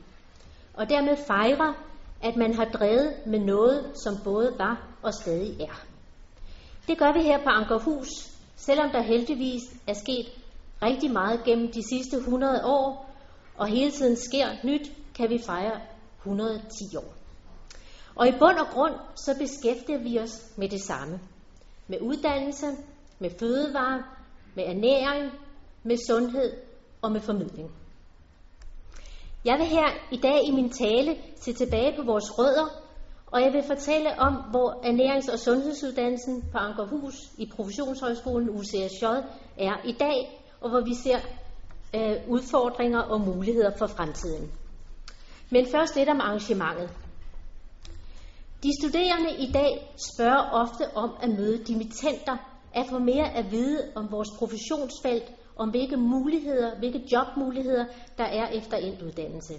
og 0.73 0.89
dermed 0.89 1.17
fejre, 1.27 1.73
at 2.21 2.35
man 2.35 2.53
har 2.53 2.65
drevet 2.65 3.13
med 3.25 3.39
noget, 3.39 3.91
som 4.03 4.17
både 4.23 4.55
var 4.57 4.87
og 5.01 5.13
stadig 5.13 5.61
er. 5.61 5.85
Det 6.87 6.97
gør 6.97 7.13
vi 7.13 7.21
her 7.21 7.43
på 7.43 7.49
Ankerhus, 7.49 8.07
selvom 8.55 8.89
der 8.89 9.01
heldigvis 9.01 9.61
er 9.87 9.93
sket 9.93 10.25
rigtig 10.83 11.11
meget 11.11 11.43
gennem 11.43 11.67
de 11.71 11.83
sidste 11.89 12.17
100 12.17 12.65
år, 12.65 13.09
og 13.57 13.67
hele 13.67 13.91
tiden 13.91 14.15
sker 14.15 14.47
nyt, 14.63 14.91
kan 15.15 15.29
vi 15.29 15.39
fejre 15.45 15.79
110 16.17 16.97
år. 16.97 17.14
Og 18.15 18.27
i 18.27 18.31
bund 18.31 18.57
og 18.57 18.67
grund, 18.73 18.93
så 19.15 19.35
beskæftiger 19.39 19.99
vi 19.99 20.19
os 20.19 20.53
med 20.57 20.69
det 20.69 20.81
samme. 20.81 21.19
Med 21.87 21.97
uddannelse, 22.01 22.65
med 23.19 23.29
fødevare, 23.39 24.03
med 24.55 24.63
ernæring, 24.63 25.31
med 25.83 25.97
sundhed 26.07 26.51
og 27.01 27.11
med 27.11 27.21
formidling. 27.21 27.71
Jeg 29.45 29.55
vil 29.59 29.65
her 29.67 29.87
i 30.11 30.17
dag 30.17 30.47
i 30.47 30.51
min 30.51 30.69
tale 30.69 31.17
se 31.35 31.53
tilbage 31.53 31.95
på 31.97 32.03
vores 32.03 32.39
rødder, 32.39 32.81
og 33.27 33.41
jeg 33.41 33.53
vil 33.53 33.63
fortælle 33.63 34.19
om, 34.19 34.33
hvor 34.33 34.69
ernærings- 34.85 35.33
og 35.33 35.39
sundhedsuddannelsen 35.39 36.41
på 36.51 36.57
Ankerhus 36.57 37.15
i 37.37 37.51
Professionshøjskolen 37.55 38.49
UCSJ 38.49 39.05
er 39.57 39.85
i 39.85 39.91
dag, 39.91 40.41
og 40.61 40.69
hvor 40.69 40.81
vi 40.81 40.93
ser 40.93 41.19
øh, 41.95 42.29
udfordringer 42.29 42.99
og 42.99 43.21
muligheder 43.21 43.71
for 43.77 43.87
fremtiden. 43.87 44.51
Men 45.49 45.65
først 45.71 45.95
lidt 45.95 46.09
om 46.09 46.21
arrangementet. 46.21 46.89
De 48.63 48.69
studerende 48.81 49.31
i 49.39 49.51
dag 49.51 49.95
spørger 50.15 50.49
ofte 50.51 50.83
om 50.95 51.11
at 51.21 51.29
møde 51.29 51.63
dimittenter, 51.63 52.37
at 52.73 52.85
få 52.89 52.99
mere 52.99 53.29
at 53.37 53.51
vide 53.51 53.91
om 53.95 54.11
vores 54.11 54.29
professionsfelt, 54.37 55.33
om 55.55 55.69
hvilke 55.69 55.97
muligheder, 55.97 56.79
hvilke 56.79 57.01
jobmuligheder 57.11 57.85
der 58.17 58.23
er 58.23 58.47
efter 58.47 58.77
endt 58.77 59.01
uddannelse. 59.01 59.53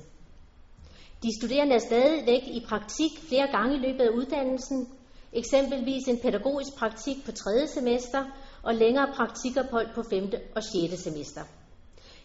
De 1.22 1.28
studerende 1.40 1.74
er 1.74 1.78
stadigvæk 1.78 2.42
i 2.46 2.64
praktik 2.68 3.10
flere 3.28 3.48
gange 3.50 3.74
i 3.76 3.78
løbet 3.78 4.00
af 4.00 4.10
uddannelsen, 4.10 4.88
eksempelvis 5.32 6.08
en 6.08 6.18
pædagogisk 6.18 6.76
praktik 6.78 7.16
på 7.24 7.32
tredje 7.32 7.66
semester 7.66 8.24
og 8.62 8.74
længere 8.74 9.08
praktikophold 9.14 9.94
på 9.94 10.02
5. 10.10 10.30
og 10.56 10.62
6. 10.62 11.02
semester. 11.02 11.40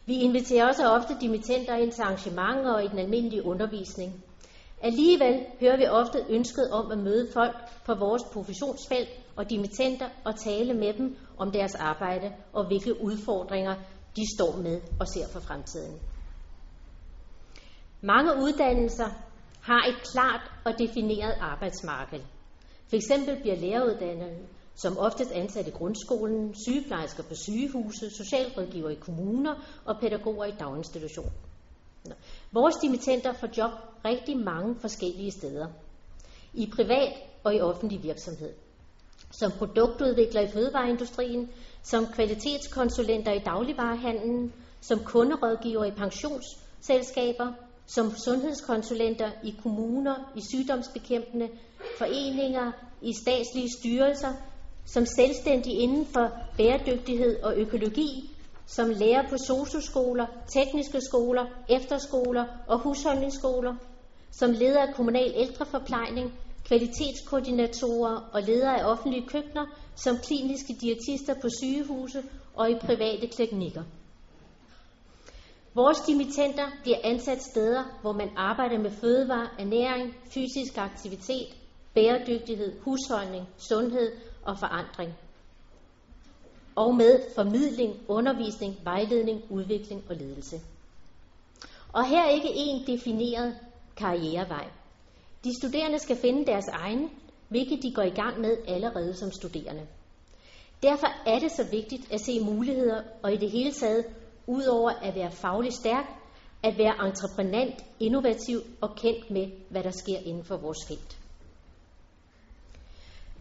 Vi 0.06 0.14
inviterer 0.14 0.68
også 0.68 0.84
ofte 0.88 1.18
dimittenter 1.22 1.76
ind 1.76 1.92
til 1.92 2.02
arrangementer 2.02 2.72
og 2.74 2.84
i 2.84 2.88
den 2.88 3.00
almindelige 3.00 3.46
undervisning. 3.46 4.24
Alligevel 4.84 5.46
hører 5.60 5.78
vi 5.78 5.86
ofte 5.88 6.26
ønsket 6.30 6.72
om 6.72 6.92
at 6.92 6.98
møde 6.98 7.32
folk 7.34 7.56
på 7.86 7.94
vores 7.96 8.24
professionsfelt 8.34 9.10
og 9.36 9.50
dimittenter 9.50 10.10
og 10.26 10.36
tale 10.36 10.74
med 10.74 10.94
dem 10.94 11.18
om 11.38 11.52
deres 11.52 11.76
arbejde 11.76 12.34
og 12.54 12.68
hvilke 12.68 13.02
udfordringer 13.02 13.76
de 14.16 14.22
står 14.38 14.58
med 14.58 14.82
og 15.00 15.08
ser 15.08 15.28
for 15.30 15.40
fremtiden. 15.40 16.00
Mange 18.02 18.32
uddannelser 18.44 19.10
har 19.62 19.86
et 19.90 19.96
klart 20.14 20.52
og 20.66 20.74
defineret 20.80 21.36
arbejdsmarked. 21.40 22.20
For 22.90 22.96
eksempel 22.96 23.42
bliver 23.42 23.56
læreruddannede 23.56 24.48
som 24.76 24.98
oftest 24.98 25.32
ansat 25.32 25.68
i 25.68 25.72
grundskolen, 25.72 26.56
sygeplejersker 26.68 27.24
på 27.24 27.36
sygehuse, 27.36 28.10
socialrådgiver 28.10 28.90
i 28.90 28.96
kommuner 28.96 29.56
og 29.86 30.00
pædagoger 30.00 30.46
i 30.46 30.52
daginstitutioner. 30.52 31.32
Vores 32.54 32.76
dimittenter 32.76 33.34
får 33.34 33.50
job 33.58 33.72
rigtig 34.06 34.38
mange 34.38 34.76
forskellige 34.82 35.32
steder. 35.32 35.68
I 36.54 36.70
privat 36.76 37.14
og 37.44 37.56
i 37.56 37.62
offentlig 37.62 38.04
virksomhed. 38.04 38.54
Som 39.32 39.52
produktudvikler 39.52 40.42
i 40.42 40.48
fødevareindustrien, 40.48 41.50
som 41.84 42.08
kvalitetskonsulenter 42.08 43.34
i 43.34 43.40
dagligvarehandlen, 43.40 44.54
som 44.82 45.00
kunderådgiver 45.00 45.86
i 45.86 45.92
pensionsselskaber, 45.92 47.52
som 47.88 48.12
sundhedskonsulenter 48.26 49.32
i 49.44 49.54
kommuner, 49.64 50.20
i 50.36 50.42
sygdomsbekæmpende 50.52 51.50
foreninger, 51.98 52.72
i 53.02 53.14
statslige 53.22 53.70
styrelser, 53.80 54.34
som 54.86 55.06
selvstændig 55.06 55.74
inden 55.74 56.06
for 56.06 56.30
bæredygtighed 56.58 57.44
og 57.44 57.58
økologi, 57.58 58.36
som 58.76 58.90
lærer 58.90 59.30
på 59.30 59.38
socioskoler, 59.48 60.28
tekniske 60.54 61.02
skoler, 61.02 61.46
efterskoler 61.70 62.46
og 62.68 62.80
husholdningsskoler, 62.80 63.76
som 64.32 64.52
leder 64.52 64.82
af 64.82 64.96
kommunal 64.96 65.34
ældreforplejning, 65.36 66.34
kvalitetskoordinatorer 66.66 68.30
og 68.34 68.42
ledere 68.42 68.80
af 68.80 68.92
offentlige 68.92 69.28
køkkener, 69.28 69.66
som 69.96 70.18
kliniske 70.18 70.74
diætister 70.82 71.34
på 71.42 71.48
sygehuse 71.62 72.24
og 72.54 72.72
i 72.72 72.76
private 72.76 73.28
klinikker. 73.28 73.84
Vores 75.76 76.00
dimittenter 76.00 76.72
bliver 76.82 76.98
ansat 77.04 77.42
steder, 77.52 77.84
hvor 78.02 78.12
man 78.12 78.30
arbejder 78.36 78.78
med 78.78 78.92
fødevare, 78.92 79.48
ernæring, 79.60 80.16
fysisk 80.34 80.78
aktivitet, 80.78 81.58
bæredygtighed, 81.94 82.80
husholdning, 82.82 83.46
sundhed 83.58 84.12
og 84.44 84.58
forandring. 84.60 85.14
Og 86.76 86.96
med 86.96 87.20
formidling, 87.36 87.96
undervisning, 88.08 88.76
vejledning, 88.84 89.42
udvikling 89.50 90.04
og 90.10 90.16
ledelse. 90.16 90.60
Og 91.94 92.08
her 92.08 92.24
er 92.24 92.30
ikke 92.30 92.50
en 92.56 92.88
defineret 92.88 93.56
karrierevej. 93.96 94.70
De 95.44 95.50
studerende 95.62 96.00
skal 96.00 96.16
finde 96.16 96.46
deres 96.46 96.68
egen, 96.68 97.10
hvilket 97.50 97.84
de 97.84 97.94
går 97.94 98.02
i 98.02 98.10
gang 98.10 98.40
med 98.40 98.58
allerede 98.68 99.14
som 99.14 99.32
studerende. 99.32 99.88
Derfor 100.84 101.08
er 101.30 101.40
det 101.40 101.52
så 101.52 101.64
vigtigt 101.72 102.14
at 102.14 102.22
se 102.22 102.40
muligheder 102.40 103.02
og 103.24 103.34
i 103.34 103.38
det 103.38 103.52
hele 103.52 103.72
taget, 103.72 104.06
udover 104.48 104.90
at 104.90 105.16
være 105.16 105.32
fagligt 105.32 105.76
stærk, 105.76 106.06
at 106.64 106.78
være 106.78 107.08
entreprenant, 107.08 107.86
innovativ 108.00 108.60
og 108.82 108.96
kendt 108.96 109.32
med, 109.32 109.48
hvad 109.70 109.84
der 109.84 109.92
sker 109.92 110.18
inden 110.26 110.44
for 110.44 110.58
vores 110.58 110.78
felt. 110.88 111.21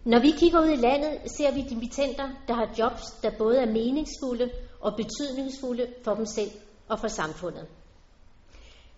Når 0.04 0.20
vi 0.20 0.30
kigger 0.30 0.60
ud 0.60 0.68
i 0.68 0.76
landet, 0.76 1.18
ser 1.36 1.54
vi 1.54 1.62
dimittenter, 1.62 2.28
der 2.48 2.54
har 2.54 2.74
jobs, 2.78 3.02
der 3.22 3.30
både 3.38 3.58
er 3.58 3.66
meningsfulde 3.66 4.50
og 4.80 4.92
betydningsfulde 4.96 5.86
for 6.04 6.14
dem 6.14 6.26
selv 6.26 6.50
og 6.88 6.98
for 7.00 7.08
samfundet. 7.08 7.68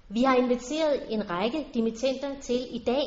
Vi 0.08 0.22
har 0.22 0.36
inviteret 0.36 1.02
en 1.08 1.30
række 1.30 1.66
dimittenter 1.74 2.40
til 2.40 2.66
i 2.70 2.78
dag 2.86 3.04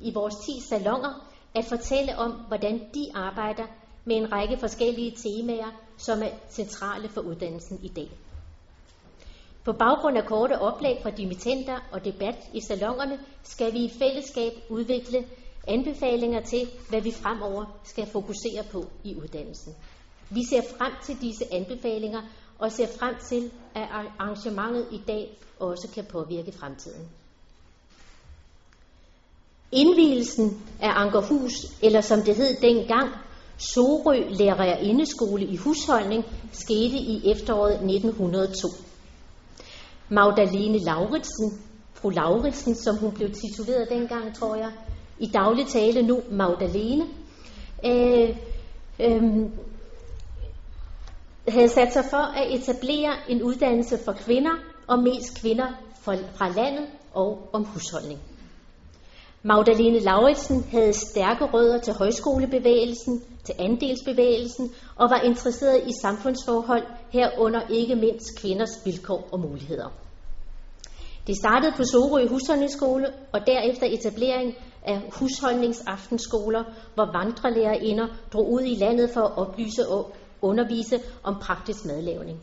i 0.00 0.12
vores 0.14 0.34
10 0.34 0.52
salonger 0.68 1.28
at 1.54 1.64
fortælle 1.64 2.18
om, 2.18 2.30
hvordan 2.48 2.78
de 2.78 3.08
arbejder 3.14 3.66
med 4.04 4.16
en 4.16 4.32
række 4.32 4.56
forskellige 4.56 5.16
temaer, 5.16 5.70
som 5.96 6.22
er 6.22 6.30
centrale 6.50 7.08
for 7.08 7.20
uddannelsen 7.20 7.80
i 7.82 7.88
dag. 7.88 8.10
På 9.64 9.72
baggrund 9.72 10.16
af 10.16 10.24
korte 10.24 10.58
oplæg 10.58 10.96
fra 11.02 11.10
dimittenter 11.10 11.78
og 11.92 12.04
debat 12.04 12.36
i 12.54 12.60
salongerne, 12.60 13.18
skal 13.42 13.72
vi 13.72 13.78
i 13.78 13.90
fællesskab 13.98 14.52
udvikle 14.68 15.24
anbefalinger 15.68 16.40
til, 16.40 16.68
hvad 16.88 17.00
vi 17.00 17.12
fremover 17.12 17.64
skal 17.84 18.06
fokusere 18.06 18.62
på 18.72 18.84
i 19.04 19.16
uddannelsen. 19.16 19.74
Vi 20.30 20.40
ser 20.50 20.62
frem 20.78 20.92
til 21.04 21.20
disse 21.20 21.44
anbefalinger 21.54 22.20
og 22.58 22.72
ser 22.72 22.86
frem 22.98 23.14
til, 23.28 23.50
at 23.74 23.88
arrangementet 23.92 24.86
i 24.92 25.02
dag 25.06 25.38
også 25.60 25.88
kan 25.94 26.04
påvirke 26.04 26.52
fremtiden. 26.52 27.08
Indvielsen 29.72 30.62
af 30.80 30.90
Ankerhus, 30.94 31.52
eller 31.82 32.00
som 32.00 32.22
det 32.22 32.36
hed 32.36 32.56
dengang, 32.60 33.08
Sorø 33.58 34.28
Lærerindeskole 34.30 35.44
i 35.44 35.56
husholdning, 35.56 36.24
skete 36.52 36.96
i 36.96 37.30
efteråret 37.30 37.72
1902. 37.72 38.68
Magdalene 40.08 40.78
Lauritsen, 40.78 41.62
fru 41.94 42.10
Lauritsen, 42.10 42.74
som 42.74 42.96
hun 42.96 43.12
blev 43.12 43.28
tituleret 43.28 43.88
dengang, 43.90 44.36
tror 44.36 44.54
jeg, 44.54 44.72
i 45.18 45.26
daglig 45.26 45.66
tale 45.66 46.02
nu 46.02 46.22
Magdalene, 46.30 47.04
øh, 47.84 48.36
øh, 49.00 49.22
havde 51.48 51.68
sat 51.68 51.92
sig 51.92 52.04
for 52.10 52.16
at 52.16 52.54
etablere 52.54 53.12
en 53.28 53.42
uddannelse 53.42 53.98
for 54.04 54.12
kvinder, 54.12 54.52
og 54.86 54.98
mest 54.98 55.40
kvinder 55.40 55.66
fra 56.34 56.48
landet 56.48 56.86
og 57.14 57.48
om 57.52 57.64
husholdning. 57.64 58.20
Magdalene 59.42 59.98
Lauritsen 59.98 60.64
havde 60.70 60.92
stærke 60.92 61.44
rødder 61.44 61.78
til 61.78 61.92
højskolebevægelsen, 61.92 63.22
til 63.44 63.54
andelsbevægelsen 63.58 64.70
og 64.96 65.10
var 65.10 65.20
interesseret 65.20 65.82
i 65.86 65.92
samfundsforhold, 66.02 66.82
herunder 67.10 67.60
ikke 67.70 67.94
mindst 67.94 68.40
kvinders 68.40 68.82
vilkår 68.84 69.28
og 69.32 69.40
muligheder. 69.40 69.88
Det 71.26 71.36
startede 71.36 71.72
på 71.76 71.84
Sorø 71.84 72.28
Husholdningsskole 72.28 73.06
og 73.32 73.40
derefter 73.46 73.86
etablering 73.86 74.54
af 74.84 75.02
husholdningsaftenskoler, 75.18 76.64
hvor 76.94 77.12
vandrelærerinder 77.12 78.06
drog 78.32 78.52
ud 78.52 78.60
i 78.60 78.74
landet 78.74 79.10
for 79.10 79.20
at 79.20 79.36
oplyse 79.36 79.88
og 79.88 80.12
undervise 80.42 81.00
om 81.22 81.38
praktisk 81.40 81.84
madlavning. 81.84 82.40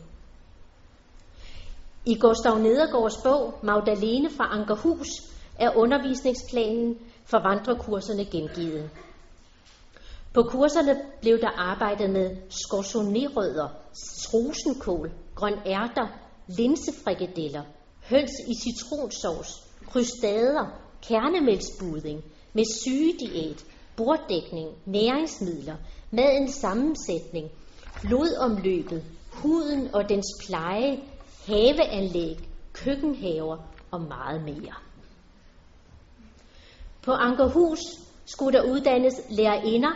I 2.06 2.14
Gustav 2.14 2.58
Nedergaards 2.58 3.16
bog 3.24 3.54
Magdalene 3.62 4.30
fra 4.30 4.48
Ankerhus 4.58 5.08
er 5.58 5.76
undervisningsplanen 5.76 6.98
for 7.24 7.38
vandrekurserne 7.38 8.24
gengivet. 8.24 8.90
På 10.34 10.42
kurserne 10.42 11.00
blev 11.20 11.40
der 11.40 11.50
arbejdet 11.58 12.10
med 12.10 12.36
skorzonerødder, 12.48 13.68
rosenkål, 14.34 15.12
grøn 15.34 15.58
ærter, 15.66 16.06
linsefrikadeller, 16.46 17.62
høns 18.10 18.30
i 18.48 18.54
citronsovs, 18.62 19.48
krystader, 19.86 20.66
kernemælksbuding 21.08 22.24
med 22.52 22.64
sygediæt, 22.82 23.64
borddækning, 23.96 24.68
næringsmidler, 24.86 25.76
madens 26.10 26.54
sammensætning, 26.54 27.50
blodomløbet, 28.02 29.04
huden 29.32 29.94
og 29.94 30.08
dens 30.08 30.26
pleje, 30.46 31.00
haveanlæg, 31.46 32.38
køkkenhaver 32.72 33.56
og 33.90 34.00
meget 34.00 34.42
mere. 34.44 34.74
På 37.02 37.12
Ankerhus 37.12 37.80
skulle 38.26 38.58
der 38.58 38.72
uddannes 38.72 39.14
lærerinder, 39.30 39.92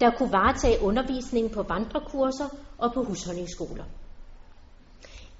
der 0.00 0.10
kunne 0.10 0.32
varetage 0.32 0.82
undervisningen 0.82 1.52
på 1.52 1.62
vandrekurser 1.62 2.48
og 2.78 2.92
på 2.94 3.02
husholdningsskoler. 3.02 3.84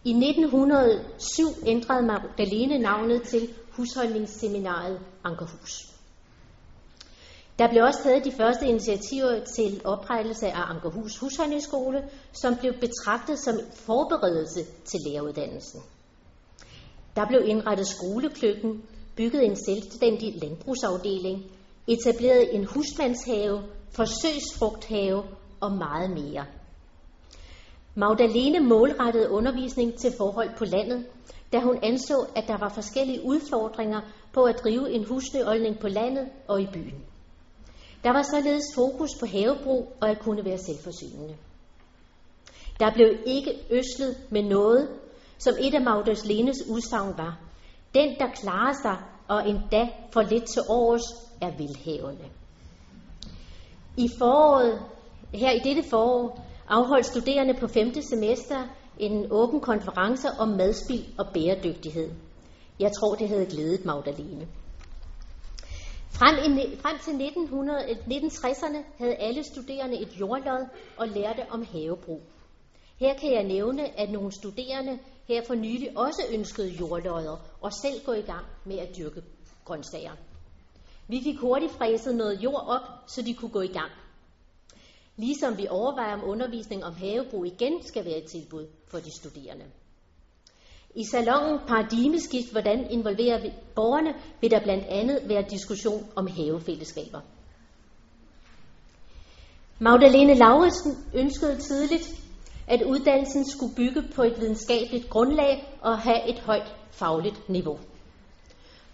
I 0.05 0.11
1907 0.11 1.44
ændrede 1.66 2.07
Magdalene 2.07 2.79
navnet 2.79 3.22
til 3.22 3.48
husholdningsseminaret 3.76 5.00
Ankerhus. 5.24 5.94
Der 7.58 7.68
blev 7.68 7.82
også 7.84 8.02
taget 8.02 8.24
de 8.24 8.32
første 8.32 8.66
initiativer 8.66 9.44
til 9.56 9.80
oprettelse 9.84 10.46
af 10.46 10.70
Ankerhus 10.70 11.18
Husholdningsskole, 11.18 12.08
som 12.32 12.56
blev 12.56 12.72
betragtet 12.72 13.38
som 13.38 13.54
forberedelse 13.74 14.64
til 14.84 15.00
læreruddannelsen. 15.06 15.80
Der 17.16 17.26
blev 17.26 17.42
indrettet 17.44 17.87
skolekøkken, 17.87 18.82
bygget 19.16 19.44
en 19.44 19.56
selvstændig 19.66 20.34
landbrugsafdeling, 20.42 21.42
etableret 21.88 22.54
en 22.54 22.64
husmandshave, 22.64 23.62
forsøgsfrugthave 23.90 25.24
og 25.60 25.72
meget 25.72 26.10
mere. 26.10 26.46
Magdalene 27.94 28.60
målrettede 28.60 29.30
undervisning 29.30 29.98
til 29.98 30.12
forhold 30.18 30.50
på 30.58 30.64
landet, 30.64 31.06
da 31.54 31.60
hun 31.60 31.78
anså, 31.82 32.26
at 32.36 32.44
der 32.48 32.58
var 32.58 32.68
forskellige 32.68 33.24
udfordringer 33.24 34.00
på 34.32 34.42
at 34.42 34.60
drive 34.64 34.90
en 34.90 35.04
husdyrholdning 35.04 35.78
på 35.78 35.88
landet 35.88 36.28
og 36.48 36.62
i 36.62 36.66
byen. 36.72 37.04
Der 38.04 38.12
var 38.12 38.22
således 38.22 38.64
fokus 38.74 39.10
på 39.20 39.26
havebrug 39.26 39.96
og 40.00 40.10
at 40.10 40.18
kunne 40.18 40.44
være 40.44 40.58
selvforsynende. 40.58 41.36
Der 42.80 42.92
blev 42.94 43.08
ikke 43.26 43.52
øslet 43.70 44.16
med 44.30 44.42
noget, 44.42 44.88
som 45.38 45.54
et 45.60 45.74
af 45.74 45.80
Magdalenes 45.80 46.56
udsagn 46.70 47.18
var. 47.18 47.38
Den, 47.94 48.08
der 48.20 48.26
klarer 48.42 48.74
sig 48.82 48.96
og 49.28 49.48
endda 49.48 49.88
får 50.12 50.22
lidt 50.22 50.44
til 50.44 50.62
års, 50.68 51.02
er 51.40 51.50
velhavende. 51.58 52.24
I 53.96 54.08
foråret, 54.18 54.80
her 55.34 55.50
i 55.50 55.58
dette 55.58 55.90
forår, 55.90 56.44
afholdt 56.68 57.06
studerende 57.06 57.54
på 57.54 57.68
5. 57.68 57.92
semester 58.02 58.56
en 58.98 59.26
åben 59.30 59.61
konference 59.61 60.28
om 60.38 60.48
madspild 60.48 61.04
og 61.18 61.26
bæredygtighed. 61.35 62.11
Jeg 62.80 62.92
tror, 62.92 63.14
det 63.14 63.28
havde 63.28 63.46
glædet 63.46 63.85
Magdalene. 63.85 64.48
Frem, 66.11 66.59
i, 66.59 66.76
frem 66.76 66.98
til 66.98 67.12
1900, 67.12 67.78
1960'erne 67.80 68.78
havde 68.98 69.14
alle 69.14 69.44
studerende 69.44 70.00
et 70.00 70.20
jordlod 70.20 70.68
og 70.96 71.09
lærte 71.09 71.42
om 71.50 71.66
havebrug. 71.72 72.22
Her 73.00 73.14
kan 73.14 73.33
jeg 73.33 73.44
nævne, 73.44 74.00
at 74.00 74.11
nogle 74.11 74.33
studerende 74.33 74.98
her 75.28 75.42
for 75.46 75.54
nylig 75.54 75.98
også 75.98 76.22
ønskede 76.33 76.68
jordlodder 76.68 77.37
og 77.61 77.72
selv 77.72 78.04
gå 78.07 78.12
i 78.12 78.20
gang 78.22 78.46
med 78.64 78.78
at 78.78 78.96
dyrke 78.98 79.22
grøntsager. 79.64 80.12
Vi 81.09 81.20
fik 81.24 81.38
hurtigt 81.38 81.72
fræset 81.72 82.14
noget 82.14 82.44
jord 82.44 82.64
op, 82.66 82.88
så 83.07 83.22
de 83.22 83.35
kunne 83.35 83.50
gå 83.50 83.61
i 83.61 83.72
gang. 83.72 83.90
Ligesom 85.16 85.59
vi 85.59 85.66
overvejer, 85.70 86.14
om 86.14 86.29
undervisning 86.29 86.85
om 86.85 86.94
havebrug 86.94 87.46
igen 87.46 87.83
skal 87.83 88.05
være 88.05 88.18
et 88.18 88.24
tilbud 88.24 88.66
for 88.88 88.98
de 88.98 89.16
studerende. 89.16 89.64
I 90.94 91.05
salongen 91.05 91.59
Paradigmeskift, 91.66 92.53
hvordan 92.53 92.90
involverer 92.90 93.42
vi 93.42 93.50
borgerne, 93.74 94.14
vil 94.40 94.50
der 94.50 94.62
blandt 94.62 94.85
andet 94.85 95.20
være 95.29 95.44
diskussion 95.50 96.07
om 96.16 96.27
havefællesskaber. 96.27 97.20
Magdalene 99.79 100.35
Lauritsen 100.35 100.92
ønskede 101.14 101.57
tidligt, 101.57 102.20
at 102.68 102.83
uddannelsen 102.83 103.50
skulle 103.50 103.74
bygge 103.77 104.03
på 104.14 104.22
et 104.22 104.40
videnskabeligt 104.40 105.11
grundlag 105.11 105.79
og 105.81 105.98
have 105.98 106.29
et 106.29 106.38
højt 106.38 106.74
fagligt 106.90 107.48
niveau. 107.48 107.79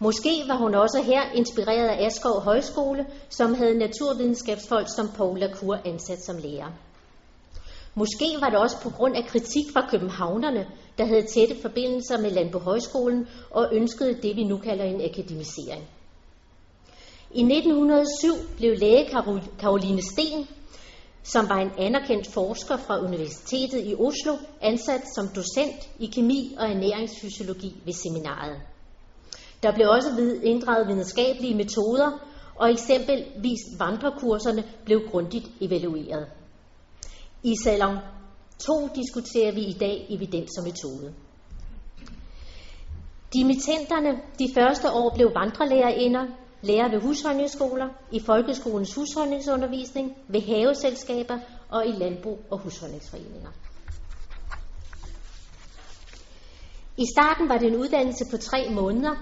Måske 0.02 0.44
var 0.48 0.56
hun 0.56 0.74
også 0.74 1.02
her 1.02 1.32
inspireret 1.34 1.88
af 1.88 2.06
Askov 2.06 2.40
Højskole, 2.40 3.06
som 3.28 3.54
havde 3.54 3.78
naturvidenskabsfolk 3.78 4.86
som 4.96 5.08
Paul 5.16 5.38
Lacour 5.38 5.78
ansat 5.84 6.24
som 6.24 6.36
lærer. 6.38 6.70
Måske 7.94 8.26
var 8.40 8.48
det 8.48 8.58
også 8.58 8.76
på 8.82 8.90
grund 8.90 9.16
af 9.16 9.26
kritik 9.26 9.64
fra 9.72 9.88
københavnerne, 9.90 10.66
der 10.98 11.04
havde 11.06 11.26
tætte 11.26 11.62
forbindelser 11.62 12.18
med 12.18 12.30
Landbohøjskolen 12.30 13.28
og 13.50 13.68
ønskede 13.72 14.14
det, 14.22 14.36
vi 14.36 14.44
nu 14.44 14.56
kalder 14.56 14.84
en 14.84 15.00
akademisering. 15.00 15.88
I 17.30 17.42
1907 17.42 18.32
blev 18.56 18.78
læge 18.78 19.08
Karoline 19.58 20.02
Sten, 20.02 20.48
som 21.22 21.48
var 21.48 21.58
en 21.58 21.70
anerkendt 21.78 22.26
forsker 22.26 22.76
fra 22.76 23.04
Universitetet 23.04 23.86
i 23.86 23.94
Oslo, 23.94 24.36
ansat 24.60 25.02
som 25.14 25.28
docent 25.28 25.88
i 25.98 26.06
kemi 26.06 26.56
og 26.58 26.70
ernæringsfysiologi 26.70 27.82
ved 27.84 27.92
seminaret. 27.92 28.69
Der 29.62 29.72
blev 29.72 29.88
også 29.88 30.38
inddraget 30.42 30.88
videnskabelige 30.88 31.54
metoder, 31.54 32.18
og 32.54 32.70
eksempelvis 32.70 33.60
vandrekurserne 33.78 34.64
blev 34.84 35.00
grundigt 35.10 35.46
evalueret. 35.60 36.26
I 37.42 37.54
salon 37.64 37.98
2 38.66 38.88
diskuterer 38.94 39.52
vi 39.52 39.60
i 39.60 39.72
dag 39.72 40.06
evidens 40.10 40.50
og 40.58 40.64
metode. 40.64 41.14
Dimittenterne 43.34 44.20
de 44.38 44.48
første 44.54 44.90
år 44.92 45.12
blev 45.14 45.30
vandrelærerinder, 45.34 46.26
lærer 46.62 46.90
ved 46.90 47.00
husholdningsskoler, 47.00 47.88
i 48.12 48.20
folkeskolens 48.20 48.94
husholdningsundervisning, 48.94 50.16
ved 50.28 50.40
haveselskaber 50.40 51.38
og 51.68 51.86
i 51.86 51.92
landbrug 51.92 52.38
og 52.50 52.58
husholdningsforeninger. 52.58 53.50
I 56.96 57.04
starten 57.16 57.48
var 57.48 57.58
det 57.58 57.68
en 57.68 57.76
uddannelse 57.76 58.24
på 58.30 58.36
tre 58.36 58.70
måneder, 58.70 59.14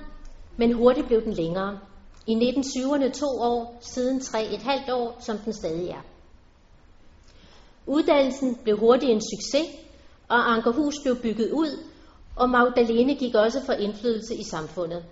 men 0.58 0.72
hurtigt 0.72 1.06
blev 1.06 1.24
den 1.24 1.32
længere. 1.32 1.78
I 2.26 2.34
1920'erne 2.34 3.10
to 3.10 3.26
år, 3.26 3.78
siden 3.80 4.20
tre 4.20 4.44
et 4.44 4.62
halvt 4.62 4.90
år, 4.90 5.16
som 5.20 5.38
den 5.38 5.52
stadig 5.52 5.88
er. 5.88 6.02
Uddannelsen 7.86 8.58
blev 8.62 8.78
hurtigt 8.78 9.12
en 9.12 9.20
succes, 9.20 9.66
og 10.28 10.52
Ankerhus 10.52 10.94
blev 11.02 11.16
bygget 11.16 11.50
ud, 11.50 11.84
og 12.36 12.50
Magdalene 12.50 13.14
gik 13.14 13.34
også 13.34 13.64
for 13.66 13.72
indflydelse 13.72 14.34
i 14.34 14.42
samfundet. 14.50 15.04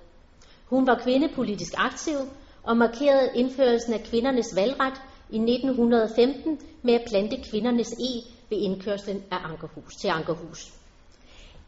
Hun 0.66 0.86
var 0.86 1.00
kvindepolitisk 1.04 1.72
aktiv 1.76 2.16
og 2.62 2.76
markerede 2.76 3.30
indførelsen 3.34 3.92
af 3.92 4.02
kvindernes 4.04 4.56
valgret 4.56 5.00
i 5.30 5.36
1915 5.36 6.60
med 6.82 6.94
at 6.94 7.06
plante 7.08 7.36
kvindernes 7.50 7.92
e 7.92 8.22
ved 8.50 8.58
indkørslen 8.58 9.22
af 9.30 9.36
Ankerhus, 9.44 9.94
til 10.00 10.08
Ankerhus. 10.08 10.72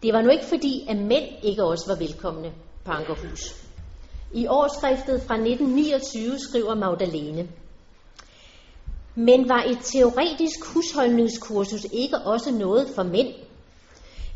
Det 0.03 0.13
var 0.13 0.23
nu 0.23 0.31
ikke 0.31 0.45
fordi, 0.45 0.87
at 0.89 0.97
mænd 0.97 1.25
ikke 1.43 1.65
også 1.65 1.85
var 1.89 1.99
velkomne 1.99 2.53
på 2.85 2.93
Ankerhus. 2.93 3.68
I 4.33 4.47
årskriftet 4.47 5.23
fra 5.23 5.35
1929 5.35 6.39
skriver 6.39 6.75
Magdalene, 6.75 7.49
men 9.15 9.49
var 9.49 9.63
et 9.63 9.79
teoretisk 9.83 10.65
husholdningskursus 10.75 11.85
ikke 11.93 12.19
også 12.19 12.51
noget 12.53 12.89
for 12.95 13.03
mænd? 13.03 13.35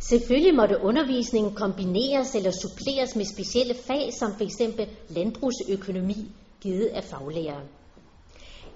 Selvfølgelig 0.00 0.54
måtte 0.54 0.80
undervisningen 0.82 1.54
kombineres 1.54 2.34
eller 2.34 2.50
suppleres 2.50 3.16
med 3.16 3.24
specielle 3.24 3.74
fag, 3.86 4.10
som 4.18 4.34
f.eks. 4.38 4.60
landbrugsøkonomi, 5.08 6.30
givet 6.60 6.86
af 6.86 7.04
faglærere. 7.04 7.62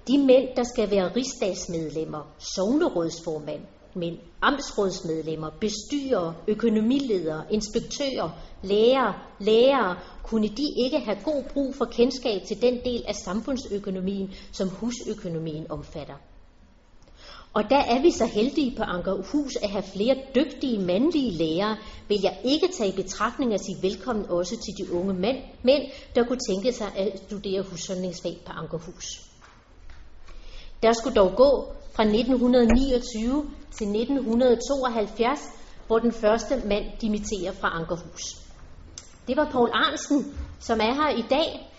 De 0.08 0.18
mænd, 0.18 0.48
der 0.56 0.62
skal 0.74 0.90
være 0.90 1.14
rigsdagsmedlemmer, 1.16 2.34
sovnerådsformand, 2.38 3.60
men 3.96 4.18
amtsrådsmedlemmer, 4.42 5.50
bestyrer, 5.60 6.32
økonomiledere, 6.48 7.44
inspektører, 7.50 8.30
læger, 8.62 9.34
lærere, 9.40 9.96
kunne 10.22 10.48
de 10.48 10.72
ikke 10.76 10.98
have 10.98 11.18
god 11.24 11.42
brug 11.52 11.74
for 11.74 11.84
kendskab 11.84 12.42
til 12.48 12.62
den 12.62 12.74
del 12.84 13.04
af 13.08 13.14
samfundsøkonomien, 13.14 14.30
som 14.52 14.68
husøkonomien 14.68 15.70
omfatter. 15.70 16.14
Og 17.54 17.62
der 17.70 17.76
er 17.76 18.02
vi 18.02 18.10
så 18.10 18.26
heldige 18.26 18.76
på 18.76 18.82
Ankerhus 18.82 19.56
at 19.56 19.70
have 19.70 19.82
flere 19.82 20.16
dygtige 20.34 20.78
mandlige 20.78 21.30
lærere, 21.30 21.76
vil 22.08 22.18
jeg 22.22 22.38
ikke 22.44 22.68
tage 22.78 22.92
i 22.92 23.02
betragtning 23.02 23.54
at 23.54 23.60
sige 23.60 23.82
velkommen 23.82 24.26
også 24.28 24.56
til 24.64 24.86
de 24.86 24.92
unge 24.92 25.14
mænd, 25.14 25.36
mænd 25.62 25.82
der 26.14 26.24
kunne 26.24 26.38
tænke 26.50 26.72
sig 26.72 26.86
at 26.96 27.22
studere 27.26 27.62
husholdningsfag 27.62 28.36
på 28.46 28.52
Ankerhus. 28.52 29.35
Der 30.82 30.92
skulle 30.92 31.14
dog 31.14 31.32
gå 31.36 31.72
fra 31.92 32.02
1929 32.02 33.50
til 33.70 33.86
1972, 33.86 35.40
hvor 35.86 35.98
den 35.98 36.12
første 36.12 36.62
mand 36.64 36.84
dimitterer 37.00 37.52
fra 37.52 37.68
Ankerhus. 37.68 38.22
Det 39.28 39.36
var 39.36 39.48
Paul 39.52 39.70
Arnsen, 39.72 40.38
som 40.60 40.80
er 40.80 40.94
her 40.94 41.10
i 41.18 41.24
dag. 41.30 41.72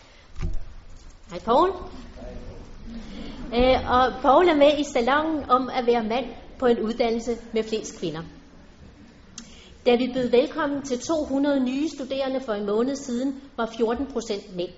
Hej 1.29 1.39
Paul. 1.39 1.69
Øh, 3.55 3.91
og 3.91 4.13
Paul 4.21 4.47
er 4.47 4.55
med 4.55 4.79
i 4.79 4.83
salongen 4.83 5.49
om 5.49 5.69
at 5.73 5.88
være 5.88 6.03
mand 6.03 6.25
på 6.60 6.65
en 6.65 6.79
uddannelse 6.79 7.38
med 7.53 7.63
flest 7.63 7.99
kvinder. 7.99 8.21
Da 9.86 9.95
vi 9.95 10.12
bød 10.13 10.29
velkommen 10.29 10.81
til 10.81 10.99
200 10.99 11.60
nye 11.60 11.89
studerende 11.89 12.41
for 12.41 12.53
en 12.53 12.65
måned 12.65 12.95
siden, 12.95 13.41
var 13.57 13.65
14 13.77 14.07
procent 14.13 14.55
mænd. 14.55 14.69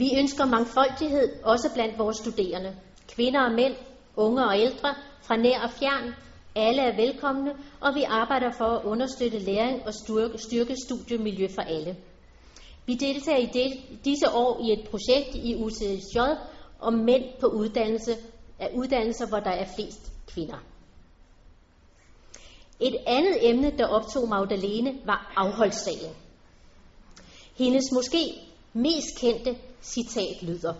Vi 0.00 0.10
ønsker 0.18 0.44
mangfoldighed 0.44 1.42
også 1.44 1.70
blandt 1.74 1.98
vores 1.98 2.16
studerende. 2.16 2.76
Kvinder 3.08 3.40
og 3.40 3.52
mænd, 3.52 3.74
unge 4.16 4.46
og 4.46 4.58
ældre, 4.58 4.94
fra 5.22 5.36
nær 5.36 5.60
og 5.60 5.70
fjern. 5.70 6.14
Alle 6.54 6.82
er 6.82 6.96
velkomne, 6.96 7.50
og 7.80 7.94
vi 7.94 8.02
arbejder 8.02 8.50
for 8.58 8.64
at 8.64 8.84
understøtte 8.84 9.38
læring 9.38 9.86
og 9.86 9.94
styrke, 10.38 10.76
studiemiljø 10.86 11.48
for 11.54 11.62
alle. 11.62 11.96
Vi 12.86 12.94
deltager 12.94 13.38
i 13.38 13.46
del, 13.52 13.98
disse 14.04 14.30
år 14.32 14.60
i 14.64 14.72
et 14.72 14.88
projekt 14.90 15.34
i 15.34 15.54
UCSJ 15.54 16.18
om 16.80 16.94
mænd 16.94 17.24
på 17.40 17.46
uddannelse, 17.46 18.12
af 18.58 18.70
uddannelser, 18.74 19.28
hvor 19.28 19.38
der 19.38 19.50
er 19.50 19.66
flest 19.76 20.12
kvinder. 20.26 20.58
Et 22.80 22.96
andet 23.06 23.50
emne, 23.50 23.70
der 23.78 23.86
optog 23.86 24.28
Magdalene, 24.28 24.94
var 25.04 25.32
afholdssagen. 25.36 26.14
Hendes 27.58 27.84
måske 27.92 28.18
mest 28.72 29.20
kendte 29.20 29.56
citat 29.82 30.42
lyder, 30.42 30.74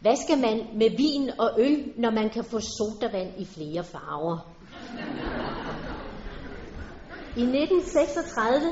Hvad 0.00 0.16
skal 0.16 0.38
man 0.38 0.66
med 0.74 0.90
vin 0.96 1.30
og 1.38 1.50
øl, 1.58 1.92
når 1.96 2.10
man 2.10 2.30
kan 2.30 2.44
få 2.44 2.60
sodavand 2.60 3.32
i 3.38 3.44
flere 3.44 3.84
farver? 3.84 4.38
I 7.36 7.42
1936 7.42 8.70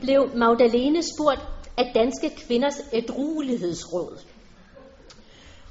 blev 0.00 0.30
Magdalene 0.36 1.02
spurgt 1.02 1.40
af 1.76 1.92
Danske 1.94 2.30
Kvinders 2.46 2.80
Ædruelighedsråd. 2.92 4.18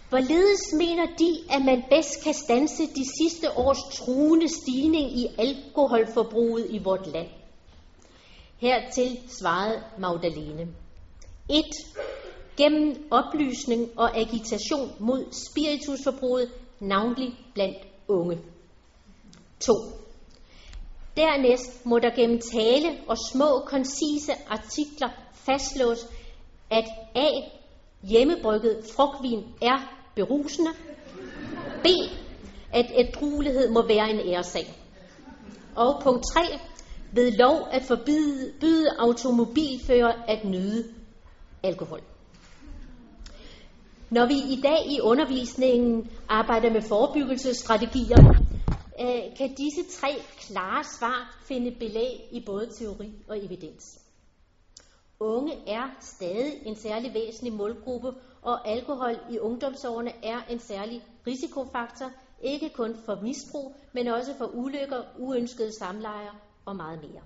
Hvorledes 0.09 0.73
mener 0.77 1.05
de, 1.05 1.53
at 1.55 1.65
man 1.65 1.83
bedst 1.89 2.23
kan 2.23 2.33
stanse 2.33 2.83
de 2.83 3.05
sidste 3.19 3.57
års 3.57 3.95
truende 3.95 4.47
stigning 4.47 5.19
i 5.19 5.27
alkoholforbruget 5.37 6.67
i 6.69 6.77
vort 6.77 7.07
land? 7.13 7.27
Hertil 8.57 9.19
svarede 9.39 9.83
Magdalene. 9.97 10.67
1. 11.49 11.63
Gennem 12.57 13.07
oplysning 13.11 13.89
og 13.97 14.17
agitation 14.17 14.91
mod 14.99 15.25
spiritusforbruget, 15.31 16.51
navnlig 16.79 17.33
blandt 17.53 17.77
unge. 18.07 18.39
2. 19.59 19.73
Dernæst 21.17 21.85
må 21.85 21.99
der 21.99 22.09
gennem 22.15 22.39
tale 22.39 22.97
og 23.07 23.17
små, 23.31 23.59
koncise 23.65 24.31
artikler 24.49 25.09
fastslås, 25.33 26.07
at 26.69 26.85
A. 27.15 27.27
Hjemmebrygget 28.03 28.85
frugtvin 28.95 29.43
er 29.61 29.79
berusende. 30.15 30.71
B. 31.83 31.87
At 32.73 32.85
ædruelighed 32.95 33.69
må 33.69 33.87
være 33.87 34.09
en 34.09 34.19
æresag. 34.19 34.73
Og 35.75 36.01
punkt 36.03 36.25
3. 36.33 36.41
Ved 37.13 37.31
lov 37.31 37.67
at 37.71 37.83
forbyde 37.83 38.89
automobilfører 38.99 40.13
at 40.27 40.45
nyde 40.45 40.83
alkohol. 41.63 42.01
Når 44.11 44.25
vi 44.25 44.33
i 44.33 44.61
dag 44.61 44.91
i 44.91 44.99
undervisningen 45.01 46.11
arbejder 46.29 46.69
med 46.69 46.81
forebyggelsesstrategier, 46.81 48.17
øh, 49.01 49.37
kan 49.37 49.49
disse 49.55 49.99
tre 49.99 50.11
klare 50.37 50.83
svar 50.83 51.39
finde 51.47 51.71
belæg 51.79 52.27
i 52.31 52.43
både 52.45 52.69
teori 52.79 53.11
og 53.29 53.45
evidens. 53.45 53.99
Unge 55.19 55.53
er 55.67 55.95
stadig 55.99 56.53
en 56.65 56.75
særlig 56.75 57.13
væsentlig 57.13 57.53
målgruppe, 57.53 58.13
og 58.41 58.67
alkohol 58.67 59.15
i 59.31 59.39
ungdomsårene 59.39 60.11
er 60.23 60.39
en 60.49 60.59
særlig 60.59 61.01
risikofaktor, 61.27 62.11
ikke 62.43 62.69
kun 62.69 62.95
for 63.05 63.19
misbrug, 63.21 63.75
men 63.93 64.07
også 64.07 64.33
for 64.37 64.45
ulykker, 64.45 65.03
uønskede 65.17 65.71
samlejer 65.79 66.31
og 66.65 66.75
meget 66.75 66.99
mere. 67.01 67.21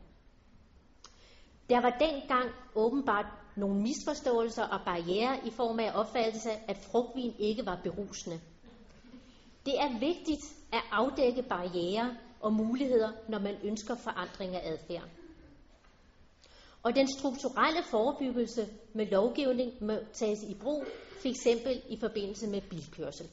Der 1.70 1.82
var 1.82 1.98
dengang 2.00 2.50
åbenbart 2.76 3.26
nogle 3.56 3.82
misforståelser 3.82 4.64
og 4.64 4.80
barriere 4.86 5.48
i 5.48 5.52
form 5.52 5.80
af 5.80 5.92
opfattelse, 5.96 6.50
at 6.68 6.78
frugtvin 6.92 7.34
ikke 7.40 7.66
var 7.66 7.80
berusende. 7.84 8.40
Det 9.66 9.80
er 9.80 10.00
vigtigt 10.00 10.44
at 10.74 10.82
afdække 10.92 11.42
barriere 11.42 12.16
og 12.42 12.54
muligheder, 12.54 13.12
når 13.30 13.40
man 13.40 13.56
ønsker 13.64 13.96
forandring 13.96 14.56
af 14.56 14.72
adfærd. 14.72 15.10
Og 16.84 16.96
den 16.96 17.08
strukturelle 17.20 17.84
forebyggelse 17.92 18.68
med 18.94 19.06
lovgivning 19.06 19.72
må 19.82 19.94
tages 20.14 20.44
i 20.44 20.54
brug, 20.54 20.84
f.eks. 21.24 21.48
i 21.90 21.98
forbindelse 22.00 22.48
med 22.48 22.62
bilkørsel. 22.62 23.28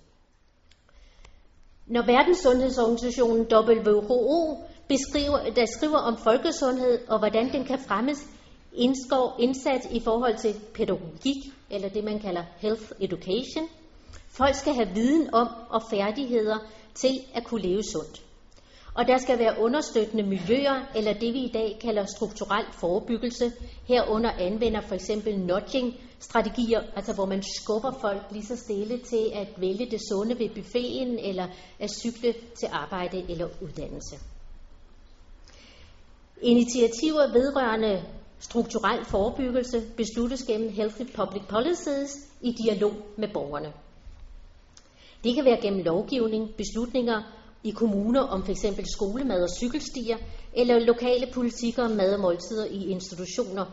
Når 1.87 2.03
Verdenssundhedsorganisationen 2.07 3.47
WHO 3.53 4.59
beskriver, 4.89 5.55
der 5.57 5.67
skriver 5.77 5.99
om 5.99 6.17
folkesundhed 6.17 7.09
og 7.09 7.19
hvordan 7.19 7.53
den 7.53 7.65
kan 7.65 7.79
fremmes, 7.89 8.19
indskår 8.75 9.37
indsats 9.41 9.87
i 9.91 10.01
forhold 10.01 10.37
til 10.39 10.55
pædagogik, 10.75 11.37
eller 11.71 11.89
det 11.89 12.05
man 12.05 12.19
kalder 12.19 12.45
health 12.59 12.93
education. 13.01 13.69
Folk 14.29 14.55
skal 14.55 14.75
have 14.75 14.89
viden 14.95 15.35
om 15.35 15.49
og 15.71 15.83
færdigheder 15.91 16.59
til 16.95 17.21
at 17.35 17.45
kunne 17.45 17.63
leve 17.63 17.83
sundt. 17.93 18.23
Og 18.95 19.09
der 19.09 19.19
skal 19.19 19.39
være 19.39 19.55
understøttende 19.61 20.23
miljøer, 20.23 20.83
eller 20.95 21.13
det 21.13 21.35
vi 21.35 21.39
i 21.39 21.51
dag 21.55 21.79
kalder 21.81 22.05
strukturel 22.17 22.65
forebyggelse. 22.73 23.53
Herunder 23.89 24.31
anvender 24.31 24.81
for 24.81 24.95
eksempel 24.95 25.39
nudging-strategier, 25.39 26.81
altså 26.97 27.15
hvor 27.15 27.27
man 27.27 27.43
skubber 27.43 27.93
folk 28.01 28.23
lige 28.31 28.47
så 28.47 28.57
stille 28.57 28.99
til 28.99 29.31
at 29.35 29.49
vælge 29.57 29.91
det 29.91 30.01
sunde 30.09 30.39
ved 30.39 30.49
buffeten, 30.49 31.19
eller 31.19 31.47
at 31.79 31.91
cykle 31.91 32.33
til 32.33 32.69
arbejde 32.73 33.25
eller 33.29 33.49
uddannelse. 33.61 34.17
Initiativer 36.43 37.33
vedrørende 37.33 38.03
strukturel 38.43 39.05
forebyggelse 39.05 39.83
besluttes 39.97 40.43
gennem 40.43 40.73
Healthy 40.73 41.05
Public 41.15 41.43
Policies 41.49 42.29
i 42.41 42.53
dialog 42.53 42.93
med 43.17 43.29
borgerne. 43.35 43.73
Det 45.25 45.35
kan 45.35 45.45
være 45.45 45.61
gennem 45.63 45.85
lovgivning, 45.85 46.55
beslutninger 46.57 47.23
i 47.65 47.71
kommuner 47.71 48.21
om 48.21 48.45
f.eks. 48.45 48.67
skolemad 48.85 49.43
og 49.43 49.51
cykelstier, 49.51 50.17
eller 50.53 50.79
lokale 50.79 51.27
politikker 51.35 51.85
om 51.85 51.91
mad 51.91 52.15
og 52.15 52.21
måltider 52.21 52.67
i 52.67 52.91
institutioner. 52.91 53.65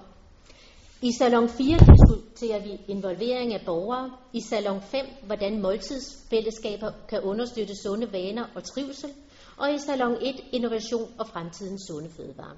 I 1.01 1.11
salon 1.11 1.49
4 1.49 1.77
diskuterer 1.77 2.63
vi 2.63 2.81
involvering 2.87 3.53
af 3.53 3.61
borgere. 3.65 4.11
I 4.33 4.41
salon 4.41 4.81
5, 4.81 5.05
hvordan 5.25 5.61
måltidsfællesskaber 5.61 6.91
kan 7.09 7.21
understøtte 7.21 7.73
sunde 7.83 8.11
vaner 8.11 8.45
og 8.55 8.63
trivsel. 8.63 9.09
Og 9.57 9.73
i 9.73 9.77
salon 9.77 10.17
1, 10.21 10.35
innovation 10.51 11.11
og 11.19 11.27
fremtidens 11.27 11.81
sunde 11.87 12.09
fødevarer. 12.09 12.57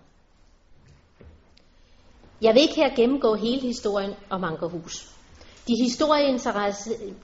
Jeg 2.42 2.54
vil 2.54 2.62
ikke 2.62 2.76
her 2.76 2.96
gennemgå 2.96 3.36
hele 3.36 3.62
historien 3.62 4.14
om 4.30 4.44
Ankerhus. 4.44 5.08
De, 5.68 5.74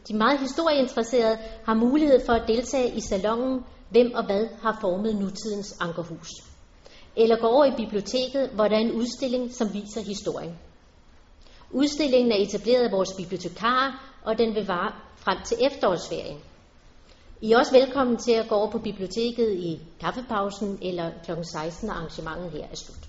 de 0.07 0.17
meget 0.17 0.39
historieinteresserede 0.39 1.37
har 1.65 1.73
mulighed 1.73 2.25
for 2.25 2.33
at 2.33 2.47
deltage 2.47 2.95
i 2.95 3.01
salongen 3.01 3.63
Hvem 3.89 4.11
og 4.15 4.25
hvad 4.25 4.47
har 4.61 4.77
formet 4.81 5.15
nutidens 5.15 5.77
Ankerhus? 5.81 6.29
Eller 7.15 7.37
gå 7.37 7.47
over 7.47 7.65
i 7.65 7.75
biblioteket, 7.77 8.49
hvor 8.49 8.67
der 8.67 8.75
er 8.75 8.79
en 8.79 8.91
udstilling, 8.91 9.53
som 9.53 9.73
viser 9.73 10.01
historien. 10.01 10.57
Udstillingen 11.71 12.31
er 12.31 12.35
etableret 12.37 12.83
af 12.83 12.91
vores 12.91 13.13
bibliotekarer, 13.17 13.91
og 14.23 14.37
den 14.37 14.55
vil 14.55 14.67
vare 14.67 14.91
frem 15.15 15.37
til 15.45 15.57
efterårsferien. 15.61 16.37
I 17.41 17.51
er 17.51 17.57
også 17.57 17.71
velkommen 17.71 18.17
til 18.17 18.31
at 18.31 18.49
gå 18.49 18.55
over 18.55 18.71
på 18.71 18.79
biblioteket 18.79 19.53
i 19.53 19.79
kaffepausen 19.99 20.79
eller 20.81 21.11
kl. 21.25 21.31
16, 21.53 21.87
når 21.87 21.93
arrangementet 21.93 22.51
her 22.51 22.63
er 22.71 22.75
slut. 22.75 23.06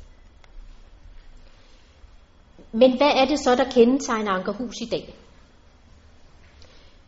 Men 2.72 2.96
hvad 2.96 3.10
er 3.14 3.24
det 3.24 3.38
så, 3.38 3.54
der 3.54 3.64
kendetegner 3.64 4.30
Ankerhus 4.30 4.74
i 4.80 4.88
dag? 4.90 5.14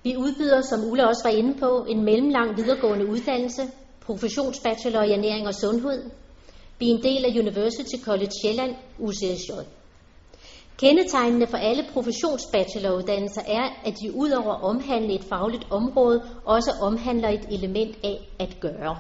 Vi 0.03 0.17
udbyder, 0.17 0.61
som 0.61 0.85
Ulla 0.85 1.07
også 1.07 1.23
var 1.25 1.37
inde 1.37 1.55
på, 1.59 1.85
en 1.89 2.05
mellemlang 2.05 2.57
videregående 2.57 3.07
uddannelse, 3.07 3.63
professionsbachelor 4.01 5.03
i 5.03 5.13
ernæring 5.13 5.47
og 5.47 5.55
sundhed. 5.55 6.11
Vi 6.79 6.91
er 6.91 6.95
en 6.95 7.03
del 7.03 7.25
af 7.25 7.39
University 7.39 8.05
College 8.05 8.31
Sjælland, 8.43 8.75
UCSJ. 8.99 9.51
Kendetegnene 10.79 11.47
for 11.47 11.57
alle 11.57 11.85
professionsbacheloruddannelser 11.93 13.43
er, 13.47 13.81
at 13.85 13.95
de 14.03 14.15
udover 14.15 14.55
at 14.55 14.63
omhandle 14.63 15.15
et 15.15 15.25
fagligt 15.25 15.67
område, 15.71 16.23
også 16.45 16.71
omhandler 16.83 17.29
et 17.29 17.47
element 17.51 17.97
af 18.05 18.29
at 18.39 18.57
gøre. 18.61 18.99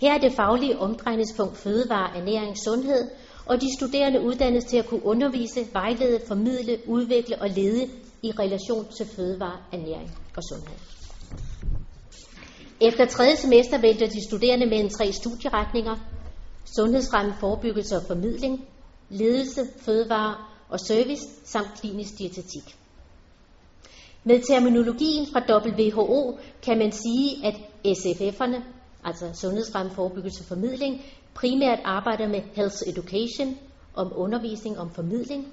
Her 0.00 0.14
er 0.14 0.18
det 0.18 0.32
faglige 0.32 0.78
omdrejningspunkt 0.78 1.56
fødevare, 1.56 2.18
ernæring, 2.18 2.56
sundhed, 2.64 3.10
og 3.46 3.60
de 3.60 3.66
studerende 3.78 4.22
uddannes 4.22 4.64
til 4.64 4.76
at 4.76 4.86
kunne 4.86 5.06
undervise, 5.06 5.66
vejlede, 5.72 6.20
formidle, 6.28 6.78
udvikle 6.86 7.42
og 7.42 7.48
lede 7.50 7.88
i 8.22 8.30
relation 8.30 8.86
til 8.96 9.06
fødevare, 9.06 9.58
ernæring 9.72 10.10
og 10.36 10.42
sundhed. 10.50 10.76
Efter 12.80 13.06
tredje 13.06 13.36
semester 13.36 13.80
vælger 13.80 14.06
de 14.06 14.28
studerende 14.28 14.66
mellem 14.66 14.88
tre 14.88 15.12
studieretninger. 15.12 15.96
Sundhedsfremme, 16.76 17.34
forebyggelse 17.40 17.96
og 17.96 18.02
formidling, 18.06 18.64
ledelse, 19.08 19.60
fødevare 19.80 20.34
og 20.68 20.80
service 20.80 21.22
samt 21.44 21.68
klinisk 21.80 22.18
diætetik. 22.18 22.76
Med 24.24 24.42
terminologien 24.48 25.26
fra 25.32 25.40
WHO 25.50 26.38
kan 26.62 26.78
man 26.78 26.92
sige, 26.92 27.46
at 27.46 27.54
SFF'erne, 27.86 28.62
altså 29.04 29.30
sundhedsfremme, 29.40 29.92
forebyggelse 29.92 30.42
og 30.42 30.46
formidling, 30.48 31.02
primært 31.36 31.78
arbejder 31.84 32.28
med 32.28 32.40
health 32.54 32.76
education, 32.86 33.58
om 33.94 34.12
undervisning, 34.16 34.78
om 34.78 34.90
formidling. 34.90 35.52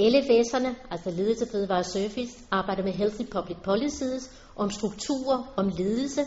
LFS'erne, 0.00 0.68
altså 0.90 1.10
ledelse, 1.10 1.46
fødevare 1.52 1.78
og 1.78 1.84
service, 1.84 2.32
arbejder 2.50 2.82
med 2.82 2.92
healthy 2.92 3.26
public 3.30 3.56
policies, 3.64 4.30
om 4.56 4.70
strukturer, 4.70 5.52
om 5.56 5.68
ledelse, 5.78 6.20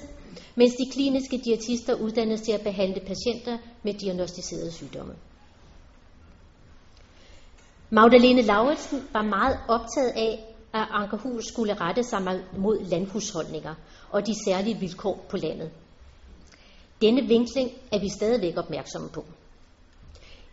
mens 0.56 0.74
de 0.74 0.92
kliniske 0.94 1.42
diætister 1.46 1.94
uddannes 1.96 2.42
til 2.42 2.52
at 2.52 2.62
behandle 2.62 3.02
patienter 3.08 3.58
med 3.84 3.94
diagnostiserede 3.94 4.72
sygdomme. 4.72 5.14
Magdalene 7.90 8.42
Lauritsen 8.42 9.02
var 9.14 9.22
meget 9.22 9.58
optaget 9.68 10.12
af, 10.16 10.56
at 10.74 10.88
Ankerhus 10.92 11.46
skulle 11.46 11.74
rette 11.74 12.04
sig 12.04 12.22
mod 12.58 12.86
landhusholdninger 12.86 13.76
og 14.10 14.28
de 14.28 14.34
særlige 14.46 14.80
vilkår 14.80 15.26
på 15.30 15.38
landet. 15.38 15.72
Denne 17.04 17.28
vinkling 17.28 17.72
er 17.92 18.00
vi 18.00 18.10
stadigvæk 18.10 18.58
opmærksomme 18.58 19.10
på. 19.10 19.26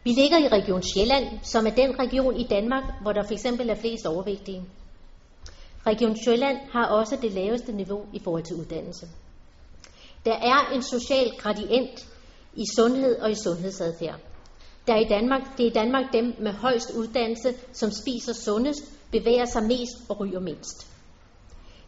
Vi 0.04 0.10
ligger 0.10 0.38
i 0.38 0.48
Region 0.48 0.82
Sjælland, 0.82 1.26
som 1.42 1.66
er 1.66 1.70
den 1.70 1.98
region 1.98 2.36
i 2.36 2.46
Danmark, 2.46 2.84
hvor 3.02 3.12
der 3.12 3.22
f.eks. 3.28 3.44
er 3.44 3.76
flest 3.80 4.06
overvægtige. 4.06 4.62
Region 5.86 6.16
Sjælland 6.24 6.58
har 6.72 6.86
også 6.86 7.18
det 7.22 7.32
laveste 7.32 7.72
niveau 7.72 8.06
i 8.12 8.20
forhold 8.24 8.42
til 8.42 8.56
uddannelse. 8.56 9.06
Der 10.24 10.34
er 10.34 10.74
en 10.74 10.82
social 10.82 11.30
gradient 11.38 12.08
i 12.54 12.64
sundhed 12.76 13.18
og 13.18 13.30
i 13.30 13.34
sundhedsadfærd. 13.34 14.20
Der 14.86 14.94
er 14.94 15.00
i 15.00 15.08
Danmark, 15.08 15.42
det 15.56 15.66
er 15.66 15.70
i 15.70 15.74
Danmark 15.74 16.12
dem 16.12 16.34
med 16.38 16.52
højst 16.52 16.90
uddannelse, 16.96 17.54
som 17.72 17.90
spiser 17.90 18.32
sundest, 18.32 18.82
bevæger 19.12 19.44
sig 19.44 19.62
mest 19.62 19.94
og 20.08 20.20
ryger 20.20 20.40
mindst. 20.40 20.86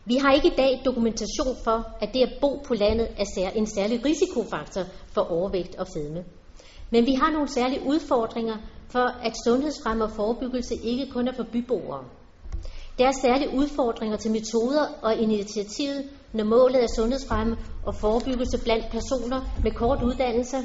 Vi 0.04 0.16
har 0.16 0.32
ikke 0.32 0.48
i 0.48 0.56
dag 0.56 0.82
dokumentation 0.84 1.56
for, 1.64 1.86
at 2.00 2.14
det 2.14 2.22
at 2.22 2.32
bo 2.40 2.62
på 2.66 2.74
landet 2.74 3.08
er 3.18 3.50
en 3.54 3.66
særlig 3.66 4.04
risikofaktor 4.04 4.82
for 5.14 5.20
overvægt 5.20 5.76
og 5.76 5.86
fedme. 5.94 6.24
Men 6.90 7.06
vi 7.06 7.14
har 7.14 7.30
nogle 7.30 7.48
særlige 7.48 7.82
udfordringer 7.86 8.56
for, 8.88 9.06
at 9.26 9.32
sundhedsfremme 9.46 10.04
og 10.04 10.10
forebyggelse 10.10 10.74
ikke 10.82 11.06
kun 11.10 11.28
er 11.28 11.32
for 11.32 11.46
byboere. 11.52 12.04
Der 12.98 13.06
er 13.06 13.12
særlige 13.22 13.54
udfordringer 13.54 14.16
til 14.16 14.30
metoder 14.30 14.86
og 15.02 15.14
initiativet, 15.16 16.04
når 16.32 16.44
målet 16.44 16.82
er 16.82 16.88
sundhedsfremme 16.96 17.56
og 17.86 17.94
forebyggelse 17.94 18.58
blandt 18.64 18.84
personer 18.90 19.40
med 19.62 19.70
kort 19.70 20.02
uddannelse, 20.02 20.56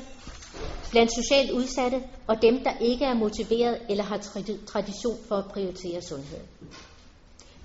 blandt 0.91 1.11
socialt 1.15 1.51
udsatte 1.51 2.03
og 2.27 2.41
dem, 2.41 2.63
der 2.63 2.71
ikke 2.81 3.05
er 3.05 3.13
motiveret 3.13 3.77
eller 3.89 4.03
har 4.03 4.17
tradition 4.67 5.17
for 5.27 5.35
at 5.35 5.45
prioritere 5.45 6.01
sundhed. 6.01 6.39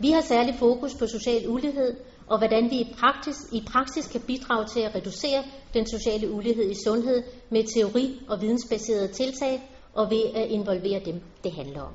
Vi 0.02 0.10
har 0.10 0.20
særlig 0.20 0.54
fokus 0.58 0.94
på 0.94 1.06
social 1.06 1.48
ulighed 1.48 1.96
og 2.26 2.38
hvordan 2.38 2.70
vi 2.70 2.76
i 2.80 2.94
praksis, 2.98 3.36
i 3.52 3.62
praksis 3.72 4.06
kan 4.06 4.20
bidrage 4.20 4.66
til 4.66 4.80
at 4.80 4.94
reducere 4.94 5.44
den 5.74 5.86
sociale 5.86 6.30
ulighed 6.30 6.70
i 6.70 6.74
sundhed 6.84 7.22
med 7.50 7.64
teori- 7.64 8.20
og 8.28 8.40
vidensbaserede 8.40 9.08
tiltag 9.08 9.62
og 9.94 10.10
ved 10.10 10.22
at 10.34 10.48
involvere 10.48 11.00
dem, 11.04 11.20
det 11.44 11.52
handler 11.52 11.82
om. 11.82 11.92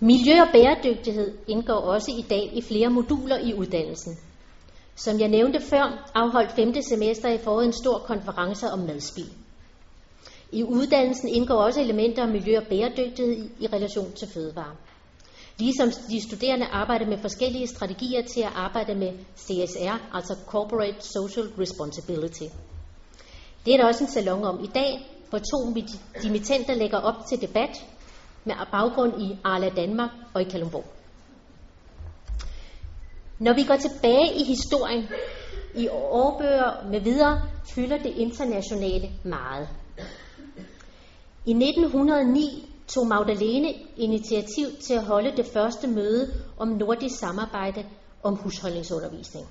Miljø 0.00 0.40
og 0.40 0.48
bæredygtighed 0.52 1.38
indgår 1.48 1.80
også 1.94 2.10
i 2.18 2.22
dag 2.30 2.50
i 2.54 2.62
flere 2.62 2.90
moduler 2.90 3.38
i 3.38 3.54
uddannelsen. 3.54 4.16
Som 4.96 5.20
jeg 5.20 5.28
nævnte 5.28 5.60
før, 5.60 6.10
afholdt 6.14 6.52
5. 6.52 6.82
semester 6.82 7.28
i 7.28 7.38
foråret 7.38 7.66
en 7.66 7.72
stor 7.72 7.98
konference 7.98 8.66
om 8.66 8.78
madspil. 8.78 9.32
I 10.52 10.62
uddannelsen 10.64 11.28
indgår 11.28 11.54
også 11.54 11.80
elementer 11.80 12.22
om 12.22 12.28
miljø 12.28 12.58
og 12.58 12.66
bæredygtighed 12.68 13.48
i, 13.60 13.66
relation 13.66 14.12
til 14.12 14.28
fødevare. 14.34 14.76
Ligesom 15.58 15.90
de 16.10 16.22
studerende 16.22 16.66
arbejder 16.66 17.06
med 17.06 17.18
forskellige 17.18 17.66
strategier 17.66 18.22
til 18.22 18.40
at 18.40 18.52
arbejde 18.54 18.94
med 18.94 19.12
CSR, 19.36 20.14
altså 20.14 20.36
Corporate 20.46 21.00
Social 21.00 21.46
Responsibility. 21.58 22.54
Det 23.66 23.74
er 23.74 23.78
der 23.78 23.86
også 23.86 24.04
en 24.04 24.10
salon 24.10 24.44
om 24.44 24.64
i 24.64 24.66
dag, 24.74 25.08
hvor 25.30 25.38
to 25.38 25.74
dimittenter 26.22 26.74
lægger 26.74 26.98
op 26.98 27.14
til 27.28 27.40
debat 27.40 27.70
med 28.44 28.54
baggrund 28.72 29.22
i 29.22 29.36
Arla 29.44 29.68
Danmark 29.68 30.10
og 30.34 30.40
i 30.42 30.44
Kalundborg. 30.44 30.84
Når 33.38 33.54
vi 33.54 33.62
går 33.62 33.76
tilbage 33.76 34.34
i 34.36 34.44
historien, 34.44 35.08
i 35.74 35.88
årbøger 35.88 36.90
med 36.90 37.00
videre, 37.00 37.42
fylder 37.74 37.98
det 37.98 38.12
internationale 38.16 39.10
meget. 39.24 39.68
I 41.46 41.50
1909 41.50 42.71
tog 42.94 43.06
Magdalene 43.06 43.74
initiativ 43.96 44.66
til 44.86 44.94
at 44.94 45.04
holde 45.04 45.36
det 45.36 45.46
første 45.46 45.86
møde 45.86 46.32
om 46.58 46.68
nordisk 46.68 47.18
samarbejde 47.18 47.84
om 48.22 48.34
husholdningsundervisning. 48.36 49.46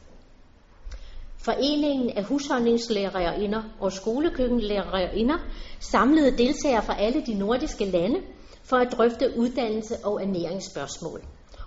Foreningen 1.38 2.10
af 2.10 2.24
husholdningslærerinder 2.24 3.64
og 3.80 3.92
skolekøkkenlærerinder 3.92 5.38
samlede 5.80 6.38
deltagere 6.38 6.84
fra 6.84 7.00
alle 7.00 7.24
de 7.26 7.34
nordiske 7.34 7.86
lande 7.86 8.20
for 8.64 8.78
at 8.78 8.92
drøfte 8.98 9.34
uddannelse 9.38 9.96
og 10.04 10.24
ernæringsspørgsmål 10.24 11.22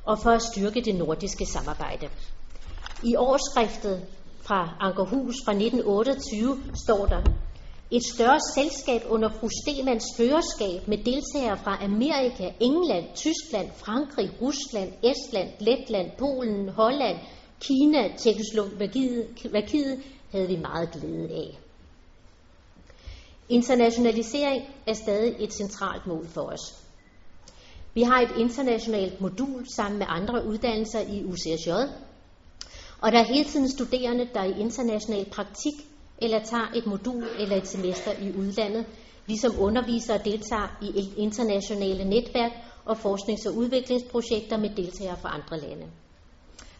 og 0.05 0.19
for 0.19 0.31
at 0.31 0.43
styrke 0.43 0.81
det 0.81 0.95
nordiske 0.95 1.47
samarbejde. 1.47 2.09
I 3.03 3.17
årskriftet 3.17 4.01
fra 4.43 4.69
Ankerhus 4.81 5.35
fra 5.45 5.53
1928 5.53 6.57
står 6.85 7.07
der, 7.07 7.23
et 7.90 8.03
større 8.14 8.40
selskab 8.55 9.03
under 9.09 9.29
fru 9.29 9.49
Stemans 9.62 10.05
førerskab 10.16 10.88
med 10.88 10.99
deltagere 10.99 11.59
fra 11.59 11.85
Amerika, 11.85 12.51
England, 12.61 13.05
Tyskland, 13.14 13.70
Frankrig, 13.77 14.31
Rusland, 14.42 14.92
Estland, 15.03 15.51
Letland, 15.61 16.11
Polen, 16.18 16.68
Holland, 16.68 17.18
Kina, 17.61 18.16
Tjekkoslovakiet 18.16 20.03
havde 20.33 20.49
vi 20.49 20.57
meget 20.57 20.90
glæde 20.92 21.31
af. 21.31 21.59
Internationalisering 23.49 24.62
er 24.87 24.94
stadig 24.94 25.35
et 25.38 25.53
centralt 25.53 26.07
mål 26.07 26.27
for 26.29 26.40
os. 26.40 26.85
Vi 27.94 28.03
har 28.03 28.20
et 28.20 28.37
internationalt 28.38 29.20
modul 29.20 29.66
sammen 29.77 29.99
med 29.99 30.07
andre 30.09 30.47
uddannelser 30.47 31.01
i 31.01 31.25
UCSJ, 31.25 31.70
og 33.01 33.12
der 33.12 33.18
er 33.18 33.35
hele 33.35 33.44
tiden 33.44 33.70
studerende, 33.70 34.29
der 34.35 34.44
i 34.44 34.61
international 34.61 35.25
praktik 35.25 35.75
eller 36.25 36.45
tager 36.45 36.73
et 36.75 36.87
modul 36.87 37.25
eller 37.39 37.57
et 37.57 37.69
semester 37.69 38.11
i 38.23 38.39
udlandet, 38.39 38.87
ligesom 39.27 39.53
undervisere 39.59 40.21
deltager 40.25 40.79
i 40.83 41.13
internationale 41.17 42.05
netværk 42.05 42.53
og 42.85 42.97
forsknings- 42.97 43.47
og 43.47 43.55
udviklingsprojekter 43.57 44.57
med 44.59 44.71
deltagere 44.77 45.17
fra 45.23 45.35
andre 45.35 45.69
lande. 45.69 45.87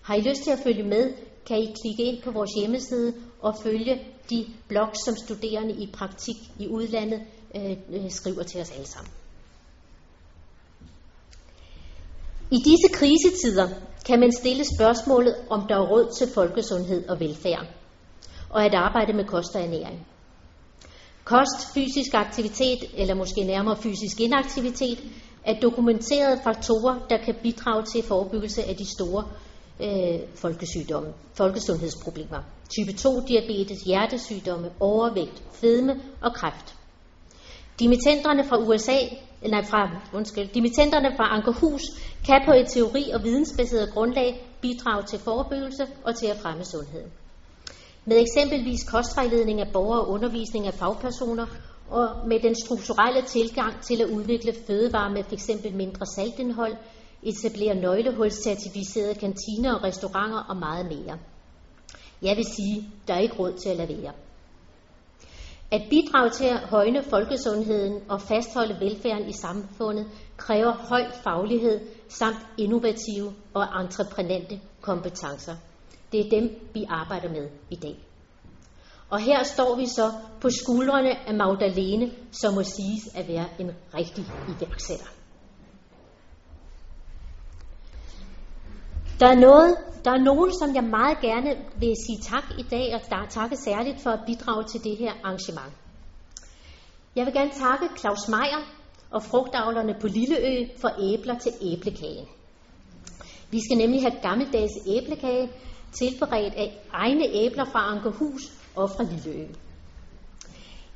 Har 0.03 0.15
I 0.15 0.21
lyst 0.21 0.43
til 0.43 0.51
at 0.51 0.59
følge 0.59 0.83
med, 0.83 1.13
kan 1.47 1.59
I 1.59 1.75
klikke 1.83 2.13
ind 2.13 2.23
på 2.23 2.31
vores 2.31 2.51
hjemmeside 2.59 3.15
og 3.41 3.55
følge 3.63 4.01
de 4.31 4.47
blogs, 4.69 4.99
som 5.05 5.17
studerende 5.17 5.75
i 5.75 5.91
praktik 5.93 6.37
i 6.59 6.69
udlandet 6.69 7.21
øh, 7.57 7.77
øh 7.89 8.11
skriver 8.11 8.43
til 8.43 8.61
os 8.61 8.71
alle 8.71 8.87
sammen. 8.87 9.13
I 12.51 12.57
disse 12.57 12.89
krisetider 12.93 13.69
kan 14.07 14.21
man 14.21 14.33
stille 14.33 14.65
spørgsmålet, 14.79 15.35
om 15.51 15.67
der 15.69 15.75
er 15.75 15.89
råd 15.91 16.13
til 16.19 16.29
folkesundhed 16.35 17.09
og 17.09 17.21
velfærd, 17.21 17.67
og 18.55 18.65
at 18.65 18.75
arbejde 18.75 19.13
med 19.13 19.25
kost 19.25 19.57
og 19.57 19.63
ernæring. 19.63 20.07
Kost, 21.25 21.75
fysisk 21.75 22.15
aktivitet, 22.15 22.79
eller 22.97 23.15
måske 23.15 23.45
nærmere 23.45 23.77
fysisk 23.77 24.21
inaktivitet, 24.21 24.99
er 25.45 25.61
dokumenterede 25.61 26.41
faktorer, 26.45 27.07
der 27.11 27.19
kan 27.25 27.35
bidrage 27.43 27.85
til 27.85 28.03
forebyggelse 28.03 28.65
af 28.65 28.77
de 28.77 28.87
store 28.97 29.25
øh, 29.81 30.21
folkesygdomme, 30.35 31.13
folkesundhedsproblemer. 31.35 32.43
Type 32.69 32.91
2-diabetes, 32.91 33.83
hjertesygdomme, 33.87 34.71
overvægt, 34.81 35.43
fedme 35.53 36.01
og 36.21 36.35
kræft. 36.35 36.75
Dimittenterne 37.79 38.45
fra 38.45 38.59
USA 38.59 38.99
nej, 39.51 39.65
fra, 39.65 39.91
undskyld, 40.13 40.49
dimittenterne 40.49 41.17
fra 41.17 41.37
Ankerhus 41.37 41.83
kan 42.27 42.43
på 42.47 42.53
et 42.53 42.67
teori- 42.69 43.11
og 43.15 43.25
vidensbaseret 43.25 43.93
grundlag 43.95 44.47
bidrage 44.61 45.03
til 45.03 45.19
forebyggelse 45.19 45.87
og 46.05 46.17
til 46.17 46.27
at 46.27 46.37
fremme 46.43 46.65
sundheden. 46.65 47.11
Med 48.07 48.21
eksempelvis 48.21 48.85
kostvejledning 48.91 49.61
af 49.61 49.73
borgere 49.73 50.01
og 50.01 50.09
undervisning 50.09 50.67
af 50.67 50.75
fagpersoner, 50.75 51.47
og 51.91 52.29
med 52.29 52.41
den 52.41 52.55
strukturelle 52.65 53.23
tilgang 53.23 53.81
til 53.81 54.03
at 54.03 54.11
udvikle 54.11 54.55
fødevarer 54.67 55.11
med 55.11 55.25
f.eks. 55.25 55.51
mindre 55.75 56.07
saltindhold, 56.07 56.77
etablere 57.23 57.75
nøglehulscertificerede 57.75 59.15
kantiner 59.15 59.75
og 59.75 59.85
restauranter 59.85 60.39
og 60.49 60.57
meget 60.57 60.87
mere. 60.87 61.19
Jeg 62.23 62.37
vil 62.37 62.45
sige, 62.45 62.89
der 63.09 63.15
er 63.15 63.19
ikke 63.19 63.39
råd 63.39 63.53
til 63.53 63.69
at 63.69 63.77
lade 63.77 64.03
være. 64.03 64.13
At 65.71 65.83
bidrage 65.91 66.31
til 66.31 66.45
at 66.45 66.61
højne 66.61 67.03
folkesundheden 67.03 68.03
og 68.09 68.21
fastholde 68.21 68.77
velfærden 68.81 69.29
i 69.29 69.33
samfundet 69.33 70.07
kræver 70.37 70.73
høj 70.73 71.03
faglighed 71.23 71.81
samt 72.09 72.47
innovative 72.59 73.33
og 73.55 73.65
entreprenante 73.83 74.61
kompetencer. 74.81 75.55
Det 76.15 76.27
er 76.27 76.31
dem, 76.31 76.71
vi 76.75 76.85
arbejder 76.89 77.29
med 77.29 77.49
i 77.71 77.77
dag. 77.77 77.97
Og 79.11 79.21
her 79.21 79.43
står 79.43 79.77
vi 79.77 79.87
så 79.87 80.13
på 80.41 80.51
skuldrene 80.51 81.29
af 81.29 81.35
Magdalene, 81.35 82.11
som 82.33 82.55
må 82.55 82.63
siges 82.63 83.15
at 83.15 83.29
være 83.29 83.47
en 83.59 83.71
rigtig 83.95 84.25
iværksætter. 84.49 85.07
Der 89.21 89.29
er, 89.29 89.35
noget, 89.35 89.77
der 90.05 90.11
er 90.11 90.25
nogen, 90.25 90.53
som 90.61 90.75
jeg 90.75 90.85
meget 90.85 91.21
gerne 91.21 91.57
vil 91.77 91.95
sige 92.07 92.19
tak 92.23 92.45
i 92.59 92.63
dag, 92.63 92.95
og 92.95 93.01
der 93.11 93.27
takke 93.31 93.57
særligt 93.57 94.03
for 94.03 94.11
at 94.11 94.21
bidrage 94.27 94.65
til 94.65 94.85
det 94.85 94.97
her 94.97 95.13
arrangement. 95.25 95.73
Jeg 97.17 97.27
vil 97.27 97.35
gerne 97.35 97.51
takke 97.51 97.87
Claus 97.99 98.29
Meier 98.29 98.63
og 99.11 99.23
frugtavlerne 99.23 99.95
på 100.01 100.07
Lilleø 100.07 100.67
for 100.81 100.91
æbler 101.13 101.39
til 101.39 101.53
æblekagen. 101.63 102.27
Vi 103.51 103.61
skal 103.65 103.77
nemlig 103.79 104.03
have 104.03 104.21
gammeldags 104.23 104.73
æblekage, 104.87 105.51
tilberedt 105.99 106.55
af 106.55 106.79
egne 106.93 107.25
æbler 107.29 107.65
fra 107.65 107.91
Ankerhus 107.91 108.43
og 108.77 108.91
fra 108.91 109.03
Lilleø. 109.03 109.47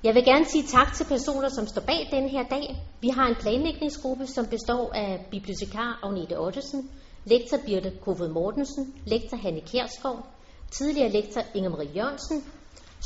Jeg 0.05 0.15
vil 0.15 0.25
gerne 0.25 0.45
sige 0.45 0.65
tak 0.65 0.95
til 0.95 1.05
personer, 1.05 1.49
som 1.49 1.67
står 1.67 1.81
bag 1.83 2.09
den 2.11 2.29
her 2.29 2.43
dag. 2.43 2.83
Vi 3.01 3.09
har 3.09 3.27
en 3.27 3.35
planlægningsgruppe, 3.35 4.27
som 4.27 4.47
består 4.47 4.93
af 4.95 5.27
bibliotekar 5.31 6.01
Agnete 6.03 6.39
Ottesen, 6.39 6.91
lektor 7.25 7.59
Birte 7.67 7.93
Kofod 8.01 8.29
Mortensen, 8.29 8.95
lektor 9.07 9.37
Hanne 9.37 9.61
Kjærskov, 9.61 10.27
tidligere 10.71 11.13
lektor 11.13 11.43
Inger 11.55 11.71
Marie 11.71 11.91
Jørgensen, 11.97 12.45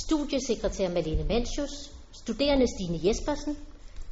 studiesekretær 0.06 0.88
Malene 0.88 1.24
Mansius, 1.24 1.92
studerende 2.12 2.66
Stine 2.66 3.08
Jespersen, 3.08 3.56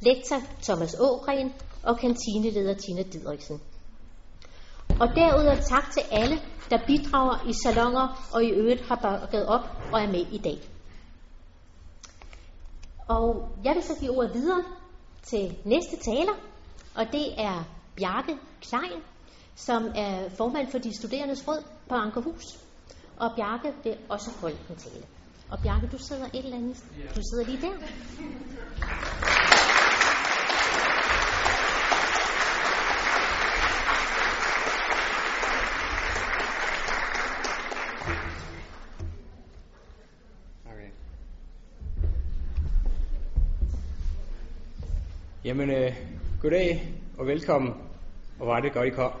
lektor 0.01 0.37
Thomas 0.61 0.95
Ågren 0.99 1.53
og 1.83 1.99
kantineleder 1.99 2.73
Tina 2.73 3.01
Didriksen. 3.01 3.61
Og 4.99 5.07
derudover 5.15 5.55
tak 5.55 5.91
til 5.91 6.03
alle, 6.11 6.39
der 6.69 6.77
bidrager 6.87 7.49
i 7.49 7.53
salonger 7.63 8.29
og 8.33 8.43
i 8.43 8.49
øvrigt 8.49 8.87
har 8.87 8.95
bakket 8.95 9.45
op 9.47 9.61
og 9.91 10.01
er 10.01 10.07
med 10.07 10.25
i 10.31 10.37
dag. 10.37 10.59
Og 13.07 13.49
jeg 13.63 13.75
vil 13.75 13.83
så 13.83 13.95
give 13.99 14.11
ordet 14.17 14.33
videre 14.33 14.63
til 15.23 15.57
næste 15.65 15.97
taler, 16.05 16.33
og 16.95 17.05
det 17.11 17.41
er 17.41 17.63
Bjarke 17.95 18.37
Klein, 18.61 19.01
som 19.55 19.83
er 19.95 20.29
formand 20.37 20.71
for 20.71 20.77
de 20.77 20.97
studerendes 20.97 21.47
råd 21.47 21.63
på 21.89 21.95
Ankerhus. 21.95 22.43
Og 23.17 23.31
Bjarke 23.35 23.73
vil 23.83 23.97
også 24.09 24.31
holde 24.41 24.57
en 24.69 24.75
tale. 24.75 25.05
Og 25.49 25.59
Bjarke, 25.63 25.87
du 25.87 25.97
sidder 25.97 26.25
et 26.25 26.45
eller 26.45 26.57
andet. 26.57 26.77
Du 27.15 27.21
sidder 27.31 27.45
lige 27.45 27.61
der. 27.61 27.71
Jamen, 45.45 45.69
øh, 45.69 45.93
goddag 46.41 46.83
og 47.17 47.27
velkommen, 47.27 47.73
og 48.39 48.47
var 48.47 48.59
det 48.59 48.73
godt, 48.73 48.87
I 48.87 48.89
kom. 48.89 49.11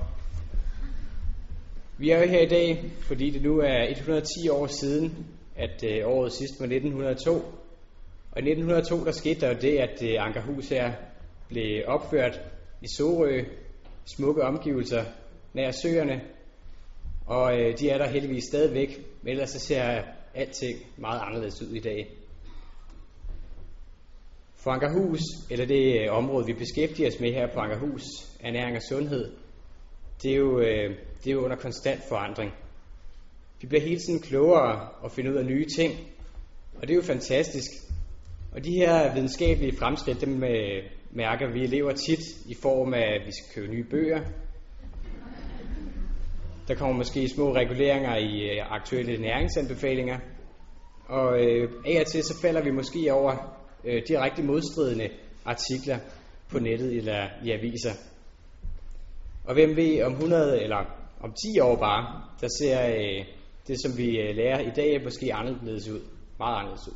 Vi 1.97 2.09
er 2.09 2.19
jo 2.19 2.27
her 2.29 2.41
i 2.41 2.45
dag, 2.45 2.83
fordi 3.01 3.29
det 3.29 3.41
nu 3.41 3.59
er 3.59 3.89
110 3.89 4.49
år 4.49 4.67
siden, 4.67 5.27
at 5.55 5.83
øh, 5.83 6.07
året 6.07 6.31
sidst 6.31 6.59
var 6.59 6.65
1902. 6.65 7.31
Og 8.31 8.41
i 8.41 8.51
1902, 8.51 9.05
der 9.05 9.11
skete 9.11 9.41
der 9.41 9.47
jo 9.47 9.57
det, 9.61 9.77
at 9.77 10.03
øh, 10.03 10.25
Ankerhus 10.25 10.69
her 10.69 10.93
blev 11.47 11.83
opført 11.87 12.41
i 12.81 12.87
Sorø, 12.97 13.43
smukke 14.05 14.43
omgivelser 14.43 15.03
nær 15.53 15.71
søerne, 15.71 16.21
og 17.25 17.59
øh, 17.59 17.79
de 17.79 17.89
er 17.89 17.97
der 17.97 18.07
heldigvis 18.07 18.43
stadigvæk, 18.43 19.01
men 19.21 19.31
ellers 19.31 19.49
så 19.49 19.59
ser 19.59 20.01
alting 20.35 20.77
meget 20.97 21.21
anderledes 21.25 21.61
ud 21.61 21.75
i 21.75 21.79
dag. 21.79 22.20
For 24.63 24.71
Ankerhus, 24.71 25.21
eller 25.51 25.65
det 25.65 26.01
øh, 26.01 26.17
område, 26.17 26.45
vi 26.45 26.53
beskæftiger 26.53 27.07
os 27.07 27.19
med 27.19 27.33
her 27.33 27.47
på 27.53 27.59
Ankerhus, 27.59 28.03
ernæring 28.39 28.75
og 28.75 28.81
sundhed, 28.89 29.31
det 30.23 30.31
er 30.31 30.35
jo, 30.35 30.59
øh, 30.59 30.97
det 31.23 31.29
er 31.29 31.33
jo 31.33 31.43
under 31.43 31.57
konstant 31.57 32.01
forandring. 32.09 32.51
Vi 33.61 33.67
bliver 33.67 33.81
hele 33.81 33.99
tiden 33.99 34.19
klogere 34.19 34.87
og 35.01 35.11
finder 35.11 35.31
ud 35.31 35.37
af 35.37 35.45
nye 35.45 35.65
ting, 35.65 35.93
og 36.75 36.81
det 36.81 36.91
er 36.91 36.95
jo 36.95 37.01
fantastisk. 37.01 37.71
Og 38.51 38.65
de 38.65 38.71
her 38.71 39.13
videnskabelige 39.13 39.77
fremskridt, 39.77 40.21
dem 40.21 40.43
øh, 40.43 40.83
mærker 41.11 41.53
vi 41.53 41.63
elever 41.63 41.91
tit 41.91 42.23
i 42.45 42.55
form 42.61 42.93
af, 42.93 43.15
at 43.15 43.21
vi 43.25 43.31
skal 43.31 43.61
købe 43.61 43.73
nye 43.73 43.83
bøger. 43.83 44.21
Der 46.67 46.75
kommer 46.75 46.95
måske 46.95 47.29
små 47.29 47.55
reguleringer 47.55 48.15
i 48.17 48.57
aktuelle 48.57 49.21
næringsanbefalinger. 49.21 50.19
Og 51.05 51.39
af 51.85 51.99
og 51.99 52.07
til 52.07 52.23
så 52.23 52.41
falder 52.41 52.63
vi 52.63 52.71
måske 52.71 53.13
over 53.13 53.60
øh, 53.85 54.01
direkte 54.07 54.43
modstridende 54.43 55.09
artikler 55.45 55.99
på 56.49 56.59
nettet 56.59 56.97
eller 56.97 57.27
i 57.45 57.51
aviser. 57.51 57.91
Og 59.45 59.53
hvem 59.53 59.75
ved, 59.75 60.03
om 60.03 60.11
100 60.11 60.61
eller 60.63 60.77
om 61.21 61.33
10 61.53 61.59
år 61.59 61.75
bare, 61.75 62.23
der 62.41 62.47
ser 62.59 62.87
øh, 62.87 63.25
det, 63.67 63.77
som 63.81 63.97
vi 63.97 64.19
øh, 64.19 64.35
lærer 64.35 64.59
i 64.59 64.71
dag, 64.75 65.03
måske 65.03 65.33
anderledes 65.33 65.89
ud. 65.89 66.01
Meget 66.39 66.57
anderledes 66.57 66.87
ud. 66.87 66.93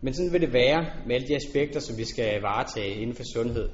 Men 0.00 0.14
sådan 0.14 0.32
vil 0.32 0.40
det 0.40 0.52
være 0.52 0.86
med 1.06 1.14
alle 1.14 1.28
de 1.28 1.36
aspekter, 1.36 1.80
som 1.80 1.98
vi 1.98 2.04
skal 2.04 2.40
varetage 2.40 2.94
inden 2.94 3.16
for 3.16 3.24
sundhed. 3.34 3.70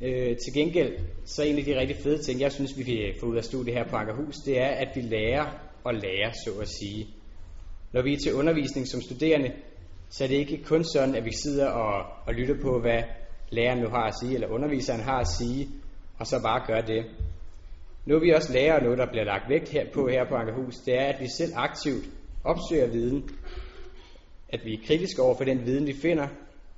Øh, 0.00 0.36
til 0.36 0.52
gengæld, 0.54 0.98
så 1.24 1.42
er 1.42 1.46
en 1.46 1.58
af 1.58 1.64
de 1.64 1.80
rigtig 1.80 1.96
fede 1.96 2.22
ting, 2.22 2.40
jeg 2.40 2.52
synes, 2.52 2.78
vi 2.78 2.82
kan 2.82 3.14
få 3.20 3.26
ud 3.26 3.36
af 3.36 3.44
studiet 3.44 3.76
her 3.76 3.88
på 3.88 3.96
Ankerhus, 3.96 4.36
det 4.36 4.58
er, 4.60 4.68
at 4.68 4.88
vi 4.94 5.00
lærer 5.00 5.46
og 5.84 5.94
lærer, 5.94 6.32
så 6.44 6.60
at 6.60 6.68
sige. 6.68 7.08
Når 7.92 8.02
vi 8.02 8.12
er 8.12 8.18
til 8.18 8.34
undervisning 8.34 8.88
som 8.88 9.00
studerende, 9.00 9.52
så 10.08 10.24
er 10.24 10.28
det 10.28 10.34
ikke 10.34 10.62
kun 10.64 10.84
sådan, 10.84 11.14
at 11.14 11.24
vi 11.24 11.32
sidder 11.42 11.66
og, 11.66 12.04
og 12.26 12.34
lytter 12.34 12.54
på, 12.62 12.80
hvad 12.80 13.02
læreren 13.50 13.78
nu 13.78 13.88
har 13.88 14.06
at 14.06 14.14
sige, 14.20 14.34
eller 14.34 14.48
underviseren 14.48 15.00
har 15.00 15.18
at 15.20 15.28
sige, 15.28 15.68
og 16.18 16.26
så 16.26 16.40
bare 16.42 16.66
gør 16.66 16.80
det. 16.80 17.04
Nu 18.06 18.14
er 18.14 18.20
vi 18.20 18.30
også 18.30 18.52
lærer 18.52 18.82
noget, 18.82 18.98
der 18.98 19.06
bliver 19.06 19.24
lagt 19.24 19.48
vægt 19.48 19.68
her 19.68 19.86
på 19.94 20.08
her 20.08 20.28
på 20.28 20.34
Ankerhus, 20.34 20.76
det 20.76 20.94
er, 20.94 21.04
at 21.04 21.20
vi 21.20 21.26
selv 21.38 21.52
aktivt 21.56 22.04
opsøger 22.44 22.86
viden, 22.86 23.30
at 24.48 24.60
vi 24.64 24.74
er 24.74 24.86
kritiske 24.86 25.22
over 25.22 25.36
for 25.36 25.44
den 25.44 25.66
viden, 25.66 25.86
vi 25.86 25.94
finder, 26.02 26.28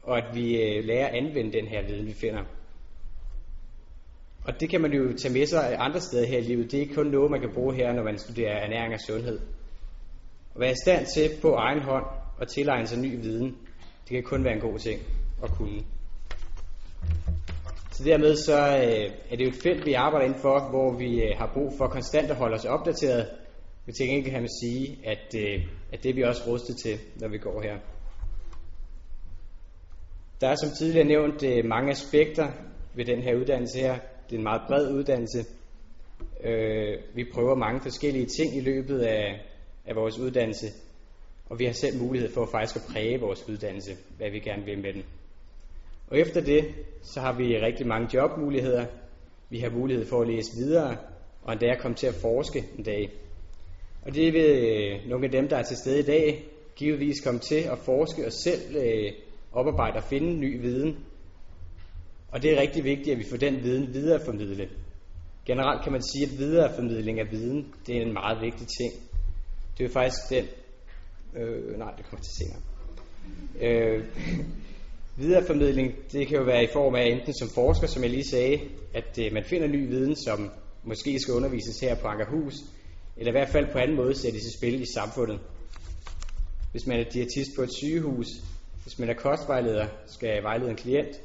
og 0.03 0.19
at 0.19 0.35
vi 0.35 0.63
øh, 0.63 0.85
lærer 0.85 1.07
at 1.07 1.15
anvende 1.15 1.53
den 1.53 1.67
her 1.67 1.87
viden, 1.87 2.07
vi 2.07 2.13
finder. 2.13 2.45
Og 4.45 4.61
det 4.61 4.71
kan 4.71 4.81
man 4.81 4.93
jo 4.93 5.17
tage 5.17 5.35
med 5.35 5.47
sig 5.47 5.77
andre 5.79 6.01
steder 6.01 6.27
her 6.27 6.39
i 6.39 6.43
livet. 6.43 6.71
Det 6.71 6.77
er 6.77 6.81
ikke 6.81 6.95
kun 6.95 7.07
noget, 7.07 7.31
man 7.31 7.41
kan 7.41 7.53
bruge 7.55 7.75
her, 7.75 7.93
når 7.93 8.03
man 8.03 8.19
studerer 8.19 8.57
ernæring 8.57 8.95
og 8.95 9.01
sundhed. 9.01 9.41
At 10.55 10.61
være 10.61 10.71
i 10.71 10.83
stand 10.85 11.07
til 11.07 11.31
på 11.43 11.55
egen 11.55 11.83
hånd 11.83 12.05
at 12.41 12.49
tilegne 12.49 12.87
sig 12.87 12.99
ny 12.99 13.21
viden, 13.21 13.57
det 14.09 14.11
kan 14.11 14.23
kun 14.23 14.45
være 14.45 14.55
en 14.55 14.61
god 14.61 14.79
ting 14.79 15.01
at 15.43 15.51
kunne. 15.51 15.83
Så 17.93 18.05
dermed 18.05 18.37
så 18.37 18.59
øh, 18.59 19.11
er 19.31 19.37
det 19.37 19.45
jo 19.45 19.49
et 19.49 19.63
felt, 19.63 19.87
vi 19.87 19.93
arbejder 19.93 20.27
inden 20.27 20.41
for, 20.41 20.71
hvor 20.71 20.99
vi 20.99 21.23
øh, 21.23 21.39
har 21.39 21.51
brug 21.55 21.73
for 21.79 21.87
konstant 21.87 22.31
at 22.31 22.37
holde 22.37 22.55
os 22.55 22.65
opdateret. 22.65 23.29
Vi 23.87 23.93
tænker 23.93 24.17
ikke, 24.17 24.31
kan 24.31 24.41
man 24.41 24.51
sige, 24.63 24.99
at, 25.05 25.35
øh, 25.37 25.67
at 25.93 26.03
det 26.03 26.11
er 26.11 26.15
vi 26.15 26.23
også 26.23 26.43
rustet 26.47 26.77
til, 26.77 26.99
når 27.17 27.29
vi 27.29 27.39
går 27.39 27.63
her. 27.63 27.79
Der 30.41 30.49
er 30.49 30.55
som 30.55 30.71
tidligere 30.79 31.07
nævnt 31.07 31.43
øh, 31.43 31.65
mange 31.65 31.91
aspekter 31.91 32.49
ved 32.95 33.05
den 33.05 33.23
her 33.23 33.35
uddannelse 33.35 33.79
her. 33.79 33.95
Det 34.27 34.33
er 34.33 34.37
en 34.37 34.43
meget 34.43 34.63
bred 34.69 34.93
uddannelse. 34.93 35.45
Øh, 36.45 36.99
vi 37.15 37.25
prøver 37.35 37.55
mange 37.55 37.81
forskellige 37.81 38.27
ting 38.27 38.57
i 38.57 38.61
løbet 38.61 39.01
af, 39.01 39.41
af 39.87 39.97
vores 39.97 40.19
uddannelse, 40.19 40.67
og 41.47 41.59
vi 41.59 41.65
har 41.65 41.73
selv 41.73 41.99
mulighed 41.99 42.33
for 42.33 42.47
faktisk 42.47 42.77
at 42.77 42.93
præge 42.93 43.21
vores 43.21 43.49
uddannelse, 43.49 43.97
hvad 44.17 44.31
vi 44.31 44.39
gerne 44.39 44.65
vil 44.65 44.79
med 44.79 44.93
den. 44.93 45.05
Og 46.09 46.19
efter 46.19 46.41
det, 46.41 46.65
så 47.03 47.21
har 47.21 47.33
vi 47.33 47.59
rigtig 47.59 47.87
mange 47.87 48.09
jobmuligheder. 48.15 48.87
Vi 49.51 49.59
har 49.59 49.71
mulighed 49.71 50.07
for 50.07 50.21
at 50.21 50.29
læse 50.29 50.57
videre, 50.57 50.97
og 51.43 51.53
endda 51.53 51.75
komme 51.81 51.95
til 51.95 52.07
at 52.07 52.15
forske 52.15 52.65
en 52.79 52.85
dag. 52.85 53.11
Og 54.03 54.15
det 54.15 54.33
vil 54.33 54.45
øh, 54.45 55.09
nogle 55.11 55.25
af 55.25 55.31
dem, 55.31 55.49
der 55.49 55.57
er 55.57 55.63
til 55.63 55.77
stede 55.77 55.99
i 55.99 56.03
dag, 56.03 56.45
givetvis 56.77 57.21
komme 57.25 57.41
til 57.41 57.61
at 57.73 57.79
forske 57.79 58.27
og 58.27 58.33
selv 58.33 58.77
øh, 58.77 59.13
oparbejde 59.53 59.97
og 59.97 60.05
finde 60.05 60.35
ny 60.35 60.61
viden. 60.61 60.99
Og 62.33 62.43
det 62.43 62.53
er 62.53 62.61
rigtig 62.61 62.85
vigtigt, 62.85 63.13
at 63.13 63.19
vi 63.19 63.25
får 63.31 63.37
den 63.37 63.63
viden 63.63 63.95
videreformidlet. 63.95 64.69
Generelt 65.47 65.83
kan 65.83 65.93
man 65.93 66.03
sige, 66.03 66.25
at 66.25 66.39
videreformidling 66.39 67.21
af 67.21 67.31
viden, 67.31 67.75
det 67.87 67.97
er 67.97 68.03
en 68.03 68.13
meget 68.13 68.41
vigtig 68.41 68.67
ting. 68.67 69.14
Det 69.79 69.85
er 69.85 69.91
faktisk 69.91 70.31
den... 70.31 70.45
Øh, 71.37 71.79
nej, 71.79 71.93
det 71.97 72.05
kommer 72.05 72.25
til 72.25 72.35
senere. 72.39 72.61
Øh, 73.61 74.05
videreformidling, 75.17 75.95
det 76.13 76.29
kan 76.29 76.39
jo 76.39 76.45
være 76.45 76.65
i 76.65 76.69
form 76.73 76.95
af 76.95 77.05
enten 77.05 77.35
som 77.35 77.49
forsker, 77.55 77.87
som 77.87 78.03
jeg 78.03 78.11
lige 78.11 78.29
sagde, 78.31 78.61
at 78.95 79.19
øh, 79.19 79.33
man 79.33 79.45
finder 79.45 79.67
ny 79.67 79.89
viden, 79.89 80.17
som 80.17 80.51
måske 80.85 81.19
skal 81.21 81.35
undervises 81.35 81.81
her 81.81 81.95
på 81.95 82.09
Ankerhus, 82.09 82.55
eller 83.17 83.31
i 83.31 83.37
hvert 83.37 83.49
fald 83.49 83.73
på 83.73 83.79
anden 83.79 83.97
måde 83.97 84.15
sættes 84.15 84.43
i 84.43 84.59
spil 84.59 84.81
i 84.81 84.87
samfundet. 84.95 85.41
Hvis 86.71 86.87
man 86.87 87.01
er 87.01 87.05
diætist 87.05 87.51
på 87.57 87.63
et 87.63 87.75
sygehus, 87.75 88.27
hvis 88.83 88.99
man 88.99 89.09
er 89.09 89.15
kostvejleder, 89.15 89.87
skal 90.07 90.43
vejlede 90.43 90.71
en 90.71 90.77
klient, 90.77 91.21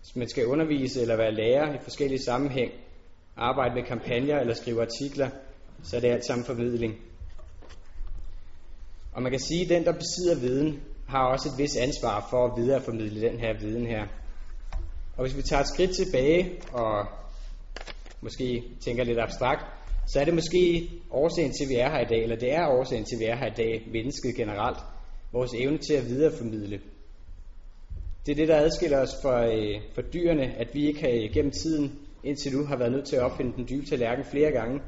hvis 0.00 0.16
man 0.16 0.28
skal 0.28 0.46
undervise 0.46 1.00
eller 1.00 1.16
være 1.16 1.34
lærer 1.34 1.74
i 1.74 1.78
forskellige 1.82 2.22
sammenhæng, 2.22 2.72
arbejde 3.36 3.74
med 3.74 3.82
kampagner 3.82 4.40
eller 4.40 4.54
skrive 4.54 4.82
artikler, 4.82 5.30
så 5.82 5.96
er 5.96 6.00
det 6.00 6.08
alt 6.08 6.26
sammen 6.26 6.44
formidling. 6.44 7.09
Og 9.12 9.22
man 9.22 9.32
kan 9.32 9.40
sige, 9.40 9.62
at 9.62 9.68
den, 9.68 9.84
der 9.84 9.92
besidder 9.92 10.40
viden, 10.40 10.80
har 11.08 11.26
også 11.26 11.48
et 11.48 11.58
vis 11.58 11.76
ansvar 11.76 12.26
for 12.30 12.46
at 12.46 12.62
videreformidle 12.62 13.20
den 13.20 13.38
her 13.40 13.58
viden 13.60 13.86
her. 13.86 14.06
Og 15.16 15.22
hvis 15.24 15.36
vi 15.36 15.42
tager 15.42 15.60
et 15.62 15.68
skridt 15.68 15.90
tilbage 15.96 16.52
og 16.72 17.06
måske 18.20 18.62
tænker 18.84 19.04
lidt 19.04 19.18
abstrakt, 19.18 19.64
så 20.06 20.20
er 20.20 20.24
det 20.24 20.34
måske 20.34 20.90
årsagen 21.10 21.52
til, 21.52 21.64
at 21.64 21.70
vi 21.70 21.74
er 21.74 21.90
her 21.90 22.00
i 22.00 22.08
dag, 22.08 22.22
eller 22.22 22.36
det 22.36 22.52
er 22.52 22.66
årsagen 22.68 23.04
til, 23.04 23.16
at 23.16 23.20
vi 23.20 23.24
er 23.24 23.36
her 23.36 23.46
i 23.46 23.54
dag, 23.56 23.88
mennesket 23.92 24.36
generelt, 24.36 24.78
vores 25.32 25.50
evne 25.54 25.78
til 25.78 25.94
at 25.94 26.06
videreformidle. 26.06 26.80
Det 28.26 28.32
er 28.32 28.36
det, 28.36 28.48
der 28.48 28.56
adskiller 28.56 28.98
os 28.98 29.14
fra, 29.22 29.46
øh, 29.46 29.80
fra 29.94 30.02
dyrene, 30.02 30.54
at 30.58 30.68
vi 30.74 30.86
ikke 30.86 31.00
har 31.00 31.08
øh, 31.08 31.34
gennem 31.34 31.50
tiden 31.50 31.98
indtil 32.24 32.56
nu 32.56 32.64
har 32.64 32.76
været 32.76 32.92
nødt 32.92 33.06
til 33.06 33.16
at 33.16 33.22
opfinde 33.22 33.52
den 33.56 33.68
dybe 33.68 33.86
tallerken 33.86 34.24
flere 34.24 34.50
gange. 34.50 34.80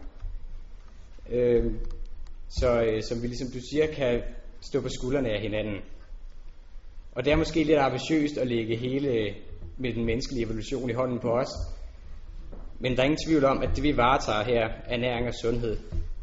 Øh, 1.31 1.73
så 2.61 2.83
øh, 2.83 3.03
som 3.03 3.23
vi 3.23 3.27
ligesom 3.27 3.49
du 3.49 3.61
siger, 3.71 3.87
kan 3.87 4.23
stå 4.61 4.81
på 4.81 4.89
skuldrene 4.89 5.29
af 5.29 5.41
hinanden. 5.41 5.81
Og 7.13 7.25
det 7.25 7.33
er 7.33 7.37
måske 7.37 7.65
lidt 7.65 7.79
ambitiøst 7.79 8.39
at 8.39 8.47
lægge 8.47 8.77
hele 8.77 9.09
øh, 9.09 9.35
med 9.79 9.95
den 9.95 10.05
menneskelige 10.05 10.45
evolution 10.45 10.91
i 10.91 10.93
hånden 10.93 11.21
på 11.21 11.31
os. 11.31 11.49
Men 12.79 12.93
der 12.93 12.99
er 13.01 13.05
ingen 13.05 13.27
tvivl 13.27 13.45
om, 13.45 13.63
at 13.63 13.71
det 13.77 13.83
vi 13.83 13.97
varetager 13.97 14.45
her, 14.45 14.69
ernæring 14.87 15.29
og 15.29 15.35
sundhed, 15.43 15.79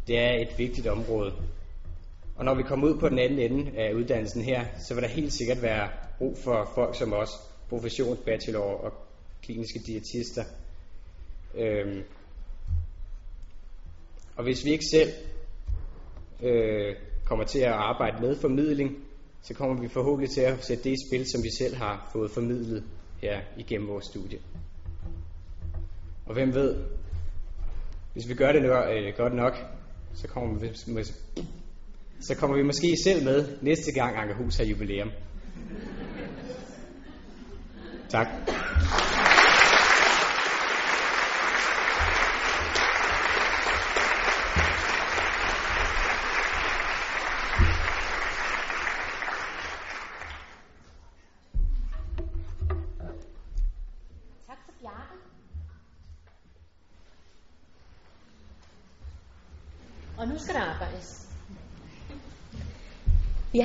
det 0.07 0.19
er 0.19 0.33
et 0.41 0.57
vigtigt 0.57 0.87
område. 0.87 1.33
Og 2.35 2.45
når 2.45 2.55
vi 2.55 2.63
kommer 2.63 2.87
ud 2.87 2.99
på 2.99 3.09
den 3.09 3.19
anden 3.19 3.39
ende 3.39 3.71
af 3.77 3.93
uddannelsen 3.93 4.41
her, 4.41 4.65
så 4.87 4.93
vil 4.93 5.03
der 5.03 5.09
helt 5.09 5.33
sikkert 5.33 5.61
være 5.61 5.89
brug 6.17 6.37
for 6.37 6.71
folk 6.75 6.95
som 6.95 7.13
os, 7.13 7.29
professionsbachelor 7.69 8.61
og 8.61 8.93
kliniske 9.43 9.79
diætister. 9.87 10.43
Øhm. 11.55 12.03
Og 14.35 14.43
hvis 14.43 14.65
vi 14.65 14.71
ikke 14.71 14.85
selv 14.91 15.09
øh, 16.43 16.95
kommer 17.25 17.45
til 17.45 17.59
at 17.59 17.71
arbejde 17.71 18.21
med 18.21 18.35
formidling, 18.35 18.97
så 19.41 19.53
kommer 19.53 19.81
vi 19.81 19.87
forhåbentlig 19.87 20.29
til 20.29 20.41
at 20.41 20.65
sætte 20.65 20.83
det 20.83 20.89
i 20.89 21.07
spil, 21.09 21.25
som 21.31 21.43
vi 21.43 21.49
selv 21.59 21.75
har 21.75 22.09
fået 22.13 22.31
formidlet 22.31 22.83
her 23.21 23.41
igennem 23.57 23.87
vores 23.87 24.05
studie. 24.05 24.39
Og 26.25 26.33
hvem 26.33 26.53
ved, 26.53 26.75
hvis 28.13 28.29
vi 28.29 28.33
gør 28.33 28.51
det 28.51 28.61
nok, 28.61 28.85
øh, 28.91 29.13
godt 29.17 29.33
nok, 29.33 29.53
så 30.13 30.27
kommer, 30.27 30.59
vi, 30.59 30.67
så 32.19 32.35
kommer 32.35 32.57
vi 32.57 32.63
måske 32.63 32.95
selv 33.03 33.23
med 33.23 33.47
næste 33.61 33.91
gang 33.91 34.17
Ankerhus 34.17 34.57
har 34.57 34.63
jubilæum. 34.63 35.11
Tak. 38.09 38.27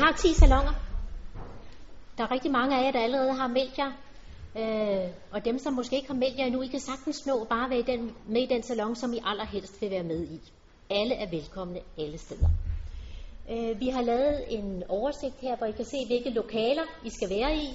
Har 0.05 0.13
10 0.13 0.35
salonger. 0.35 0.73
Der 2.19 2.25
er 2.25 2.31
rigtig 2.31 2.51
mange 2.51 2.79
af 2.79 2.85
jer, 2.85 2.93
der 2.93 3.01
allerede 3.01 3.33
har 3.33 3.47
meldt 3.47 3.79
jer. 3.79 3.93
Øh, 4.59 5.11
og 5.33 5.45
dem, 5.45 5.59
som 5.59 5.73
måske 5.73 5.97
ikke 5.97 6.09
har 6.09 6.15
meldt 6.15 6.39
jer 6.39 6.45
endnu, 6.45 6.63
I 6.63 6.67
kan 6.67 6.81
sagtens 6.81 7.27
nå 7.27 7.45
bare 7.45 7.71
være 7.71 7.79
i 7.79 7.83
den, 7.83 8.15
med 8.29 8.43
i 8.43 8.47
den 8.47 8.63
salon, 8.63 8.97
som 8.97 9.13
I 9.13 9.21
allerhelst 9.25 9.81
vil 9.81 9.91
være 9.91 10.03
med 10.03 10.25
i. 10.25 10.41
Alle 10.91 11.15
er 11.15 11.31
velkomne 11.31 11.79
alle 11.99 12.19
steder. 12.19 12.49
Øh, 13.51 13.81
vi 13.81 13.89
har 13.89 14.03
lavet 14.03 14.45
en 14.49 14.83
oversigt 14.89 15.41
her, 15.41 15.57
hvor 15.57 15.67
I 15.67 15.73
kan 15.73 15.85
se, 15.85 15.97
hvilke 16.07 16.31
lokaler 16.31 16.83
I 17.05 17.11
skal 17.11 17.31
være 17.31 17.57
i. 17.57 17.69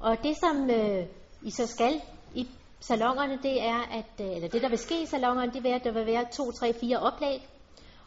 Og 0.00 0.16
det, 0.22 0.36
som 0.36 0.70
øh, 0.70 1.06
I 1.42 1.50
så 1.50 1.66
skal 1.66 2.00
i 2.34 2.48
salongerne, 2.80 3.38
det 3.42 3.62
er, 3.62 3.80
at, 3.80 4.26
øh, 4.26 4.36
eller 4.36 4.48
det, 4.48 4.62
der 4.62 4.68
vil 4.68 4.78
ske 4.78 5.02
i 5.02 5.06
salongerne, 5.06 5.52
det 5.52 5.66
er, 5.66 5.74
at 5.74 5.84
der 5.84 5.92
vil 5.92 6.06
være 6.06 6.24
to, 6.32 6.52
tre, 6.52 6.74
fire 6.80 6.98
oplæg. 6.98 7.48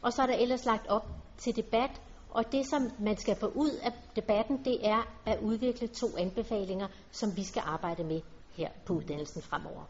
Og 0.02 0.14
så 0.14 0.22
er 0.22 0.26
der 0.26 0.36
ellers 0.36 0.66
lagt 0.66 0.88
op 0.88 1.08
til 1.38 1.56
debat, 1.56 1.92
og 2.30 2.52
det, 2.52 2.66
som 2.66 2.92
man 3.00 3.18
skal 3.18 3.36
få 3.36 3.48
ud 3.48 3.72
af 3.84 3.92
debatten, 4.16 4.66
det 4.66 4.88
er 4.88 5.08
at 5.26 5.40
udvikle 5.40 5.88
to 5.88 6.18
anbefalinger, 6.18 6.88
som 7.12 7.38
vi 7.38 7.44
skal 7.44 7.64
arbejde 7.66 8.04
med 8.04 8.22
her 8.52 8.70
på 8.86 8.94
uddannelsen 8.94 9.42
fremover. 9.42 9.84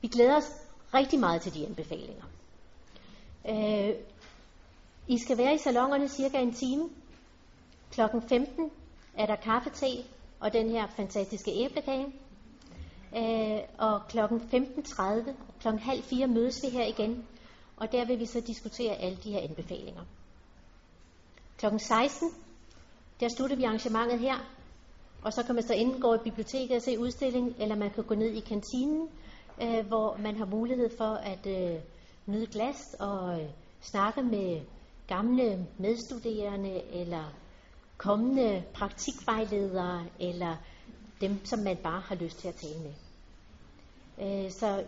Vi 0.00 0.08
glæder 0.08 0.36
os 0.36 0.52
rigtig 0.94 1.20
meget 1.20 1.42
til 1.42 1.54
de 1.54 1.66
anbefalinger. 1.66 2.24
Øh, 3.48 3.94
I 5.08 5.18
skal 5.18 5.38
være 5.38 5.54
i 5.54 5.58
salongerne 5.58 6.08
cirka 6.08 6.38
en 6.38 6.54
time. 6.54 6.88
Klokken 7.90 8.22
15 8.22 8.70
er 9.14 9.26
der 9.26 9.36
kaffe, 9.36 9.70
te 9.70 10.04
og 10.40 10.52
den 10.52 10.70
her 10.70 10.86
fantastiske 10.96 11.50
æblekage. 11.64 12.06
Øh, 13.16 13.60
og 13.78 14.00
klokken 14.08 14.40
15.30, 14.40 15.32
klokken 15.60 15.82
halv 15.82 16.02
fire 16.02 16.26
mødes 16.26 16.56
vi 16.64 16.68
her 16.68 16.86
igen, 16.86 17.26
og 17.76 17.92
der 17.92 18.04
vil 18.04 18.18
vi 18.18 18.26
så 18.26 18.40
diskutere 18.40 18.94
alle 18.94 19.18
de 19.24 19.32
her 19.32 19.40
anbefalinger. 19.40 20.02
Kl. 21.60 21.66
16, 21.78 22.28
der 23.20 23.28
slutter 23.28 23.56
vi 23.56 23.64
arrangementet 23.64 24.18
her, 24.18 24.34
og 25.22 25.32
så 25.32 25.42
kan 25.42 25.54
man 25.54 25.64
så 25.64 25.74
enten 25.74 26.00
gå 26.00 26.14
i 26.14 26.18
biblioteket 26.24 26.76
og 26.76 26.82
se 26.82 26.98
udstilling, 26.98 27.54
eller 27.58 27.76
man 27.76 27.90
kan 27.90 28.04
gå 28.04 28.14
ned 28.14 28.28
i 28.28 28.40
kantinen, 28.40 29.08
øh, 29.62 29.86
hvor 29.86 30.16
man 30.16 30.36
har 30.36 30.46
mulighed 30.46 30.90
for 30.98 31.14
at 31.14 31.46
øh, 31.46 31.80
nyde 32.26 32.46
glas 32.46 32.76
og 32.98 33.40
øh, 33.40 33.48
snakke 33.80 34.22
med 34.22 34.60
gamle 35.06 35.66
medstuderende, 35.78 36.82
eller 36.92 37.32
kommende 37.96 38.64
praktikvejledere, 38.74 40.04
eller 40.20 40.56
dem, 41.20 41.44
som 41.44 41.58
man 41.58 41.76
bare 41.76 42.00
har 42.00 42.14
lyst 42.14 42.38
til 42.38 42.48
at 42.48 42.54
tale 42.54 42.80
med. 42.80 42.94
Øh, 44.44 44.50
så 44.50 44.84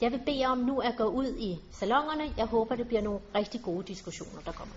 jeg 0.00 0.12
vil 0.12 0.22
bede 0.26 0.44
om 0.46 0.58
nu 0.58 0.78
at 0.78 0.94
gå 0.96 1.04
ud 1.04 1.36
i 1.38 1.58
salongerne. 1.72 2.34
Jeg 2.36 2.46
håber, 2.46 2.74
det 2.76 2.86
bliver 2.86 3.02
nogle 3.02 3.20
rigtig 3.34 3.62
gode 3.62 3.86
diskussioner, 3.86 4.40
der 4.40 4.52
kommer. 4.52 4.74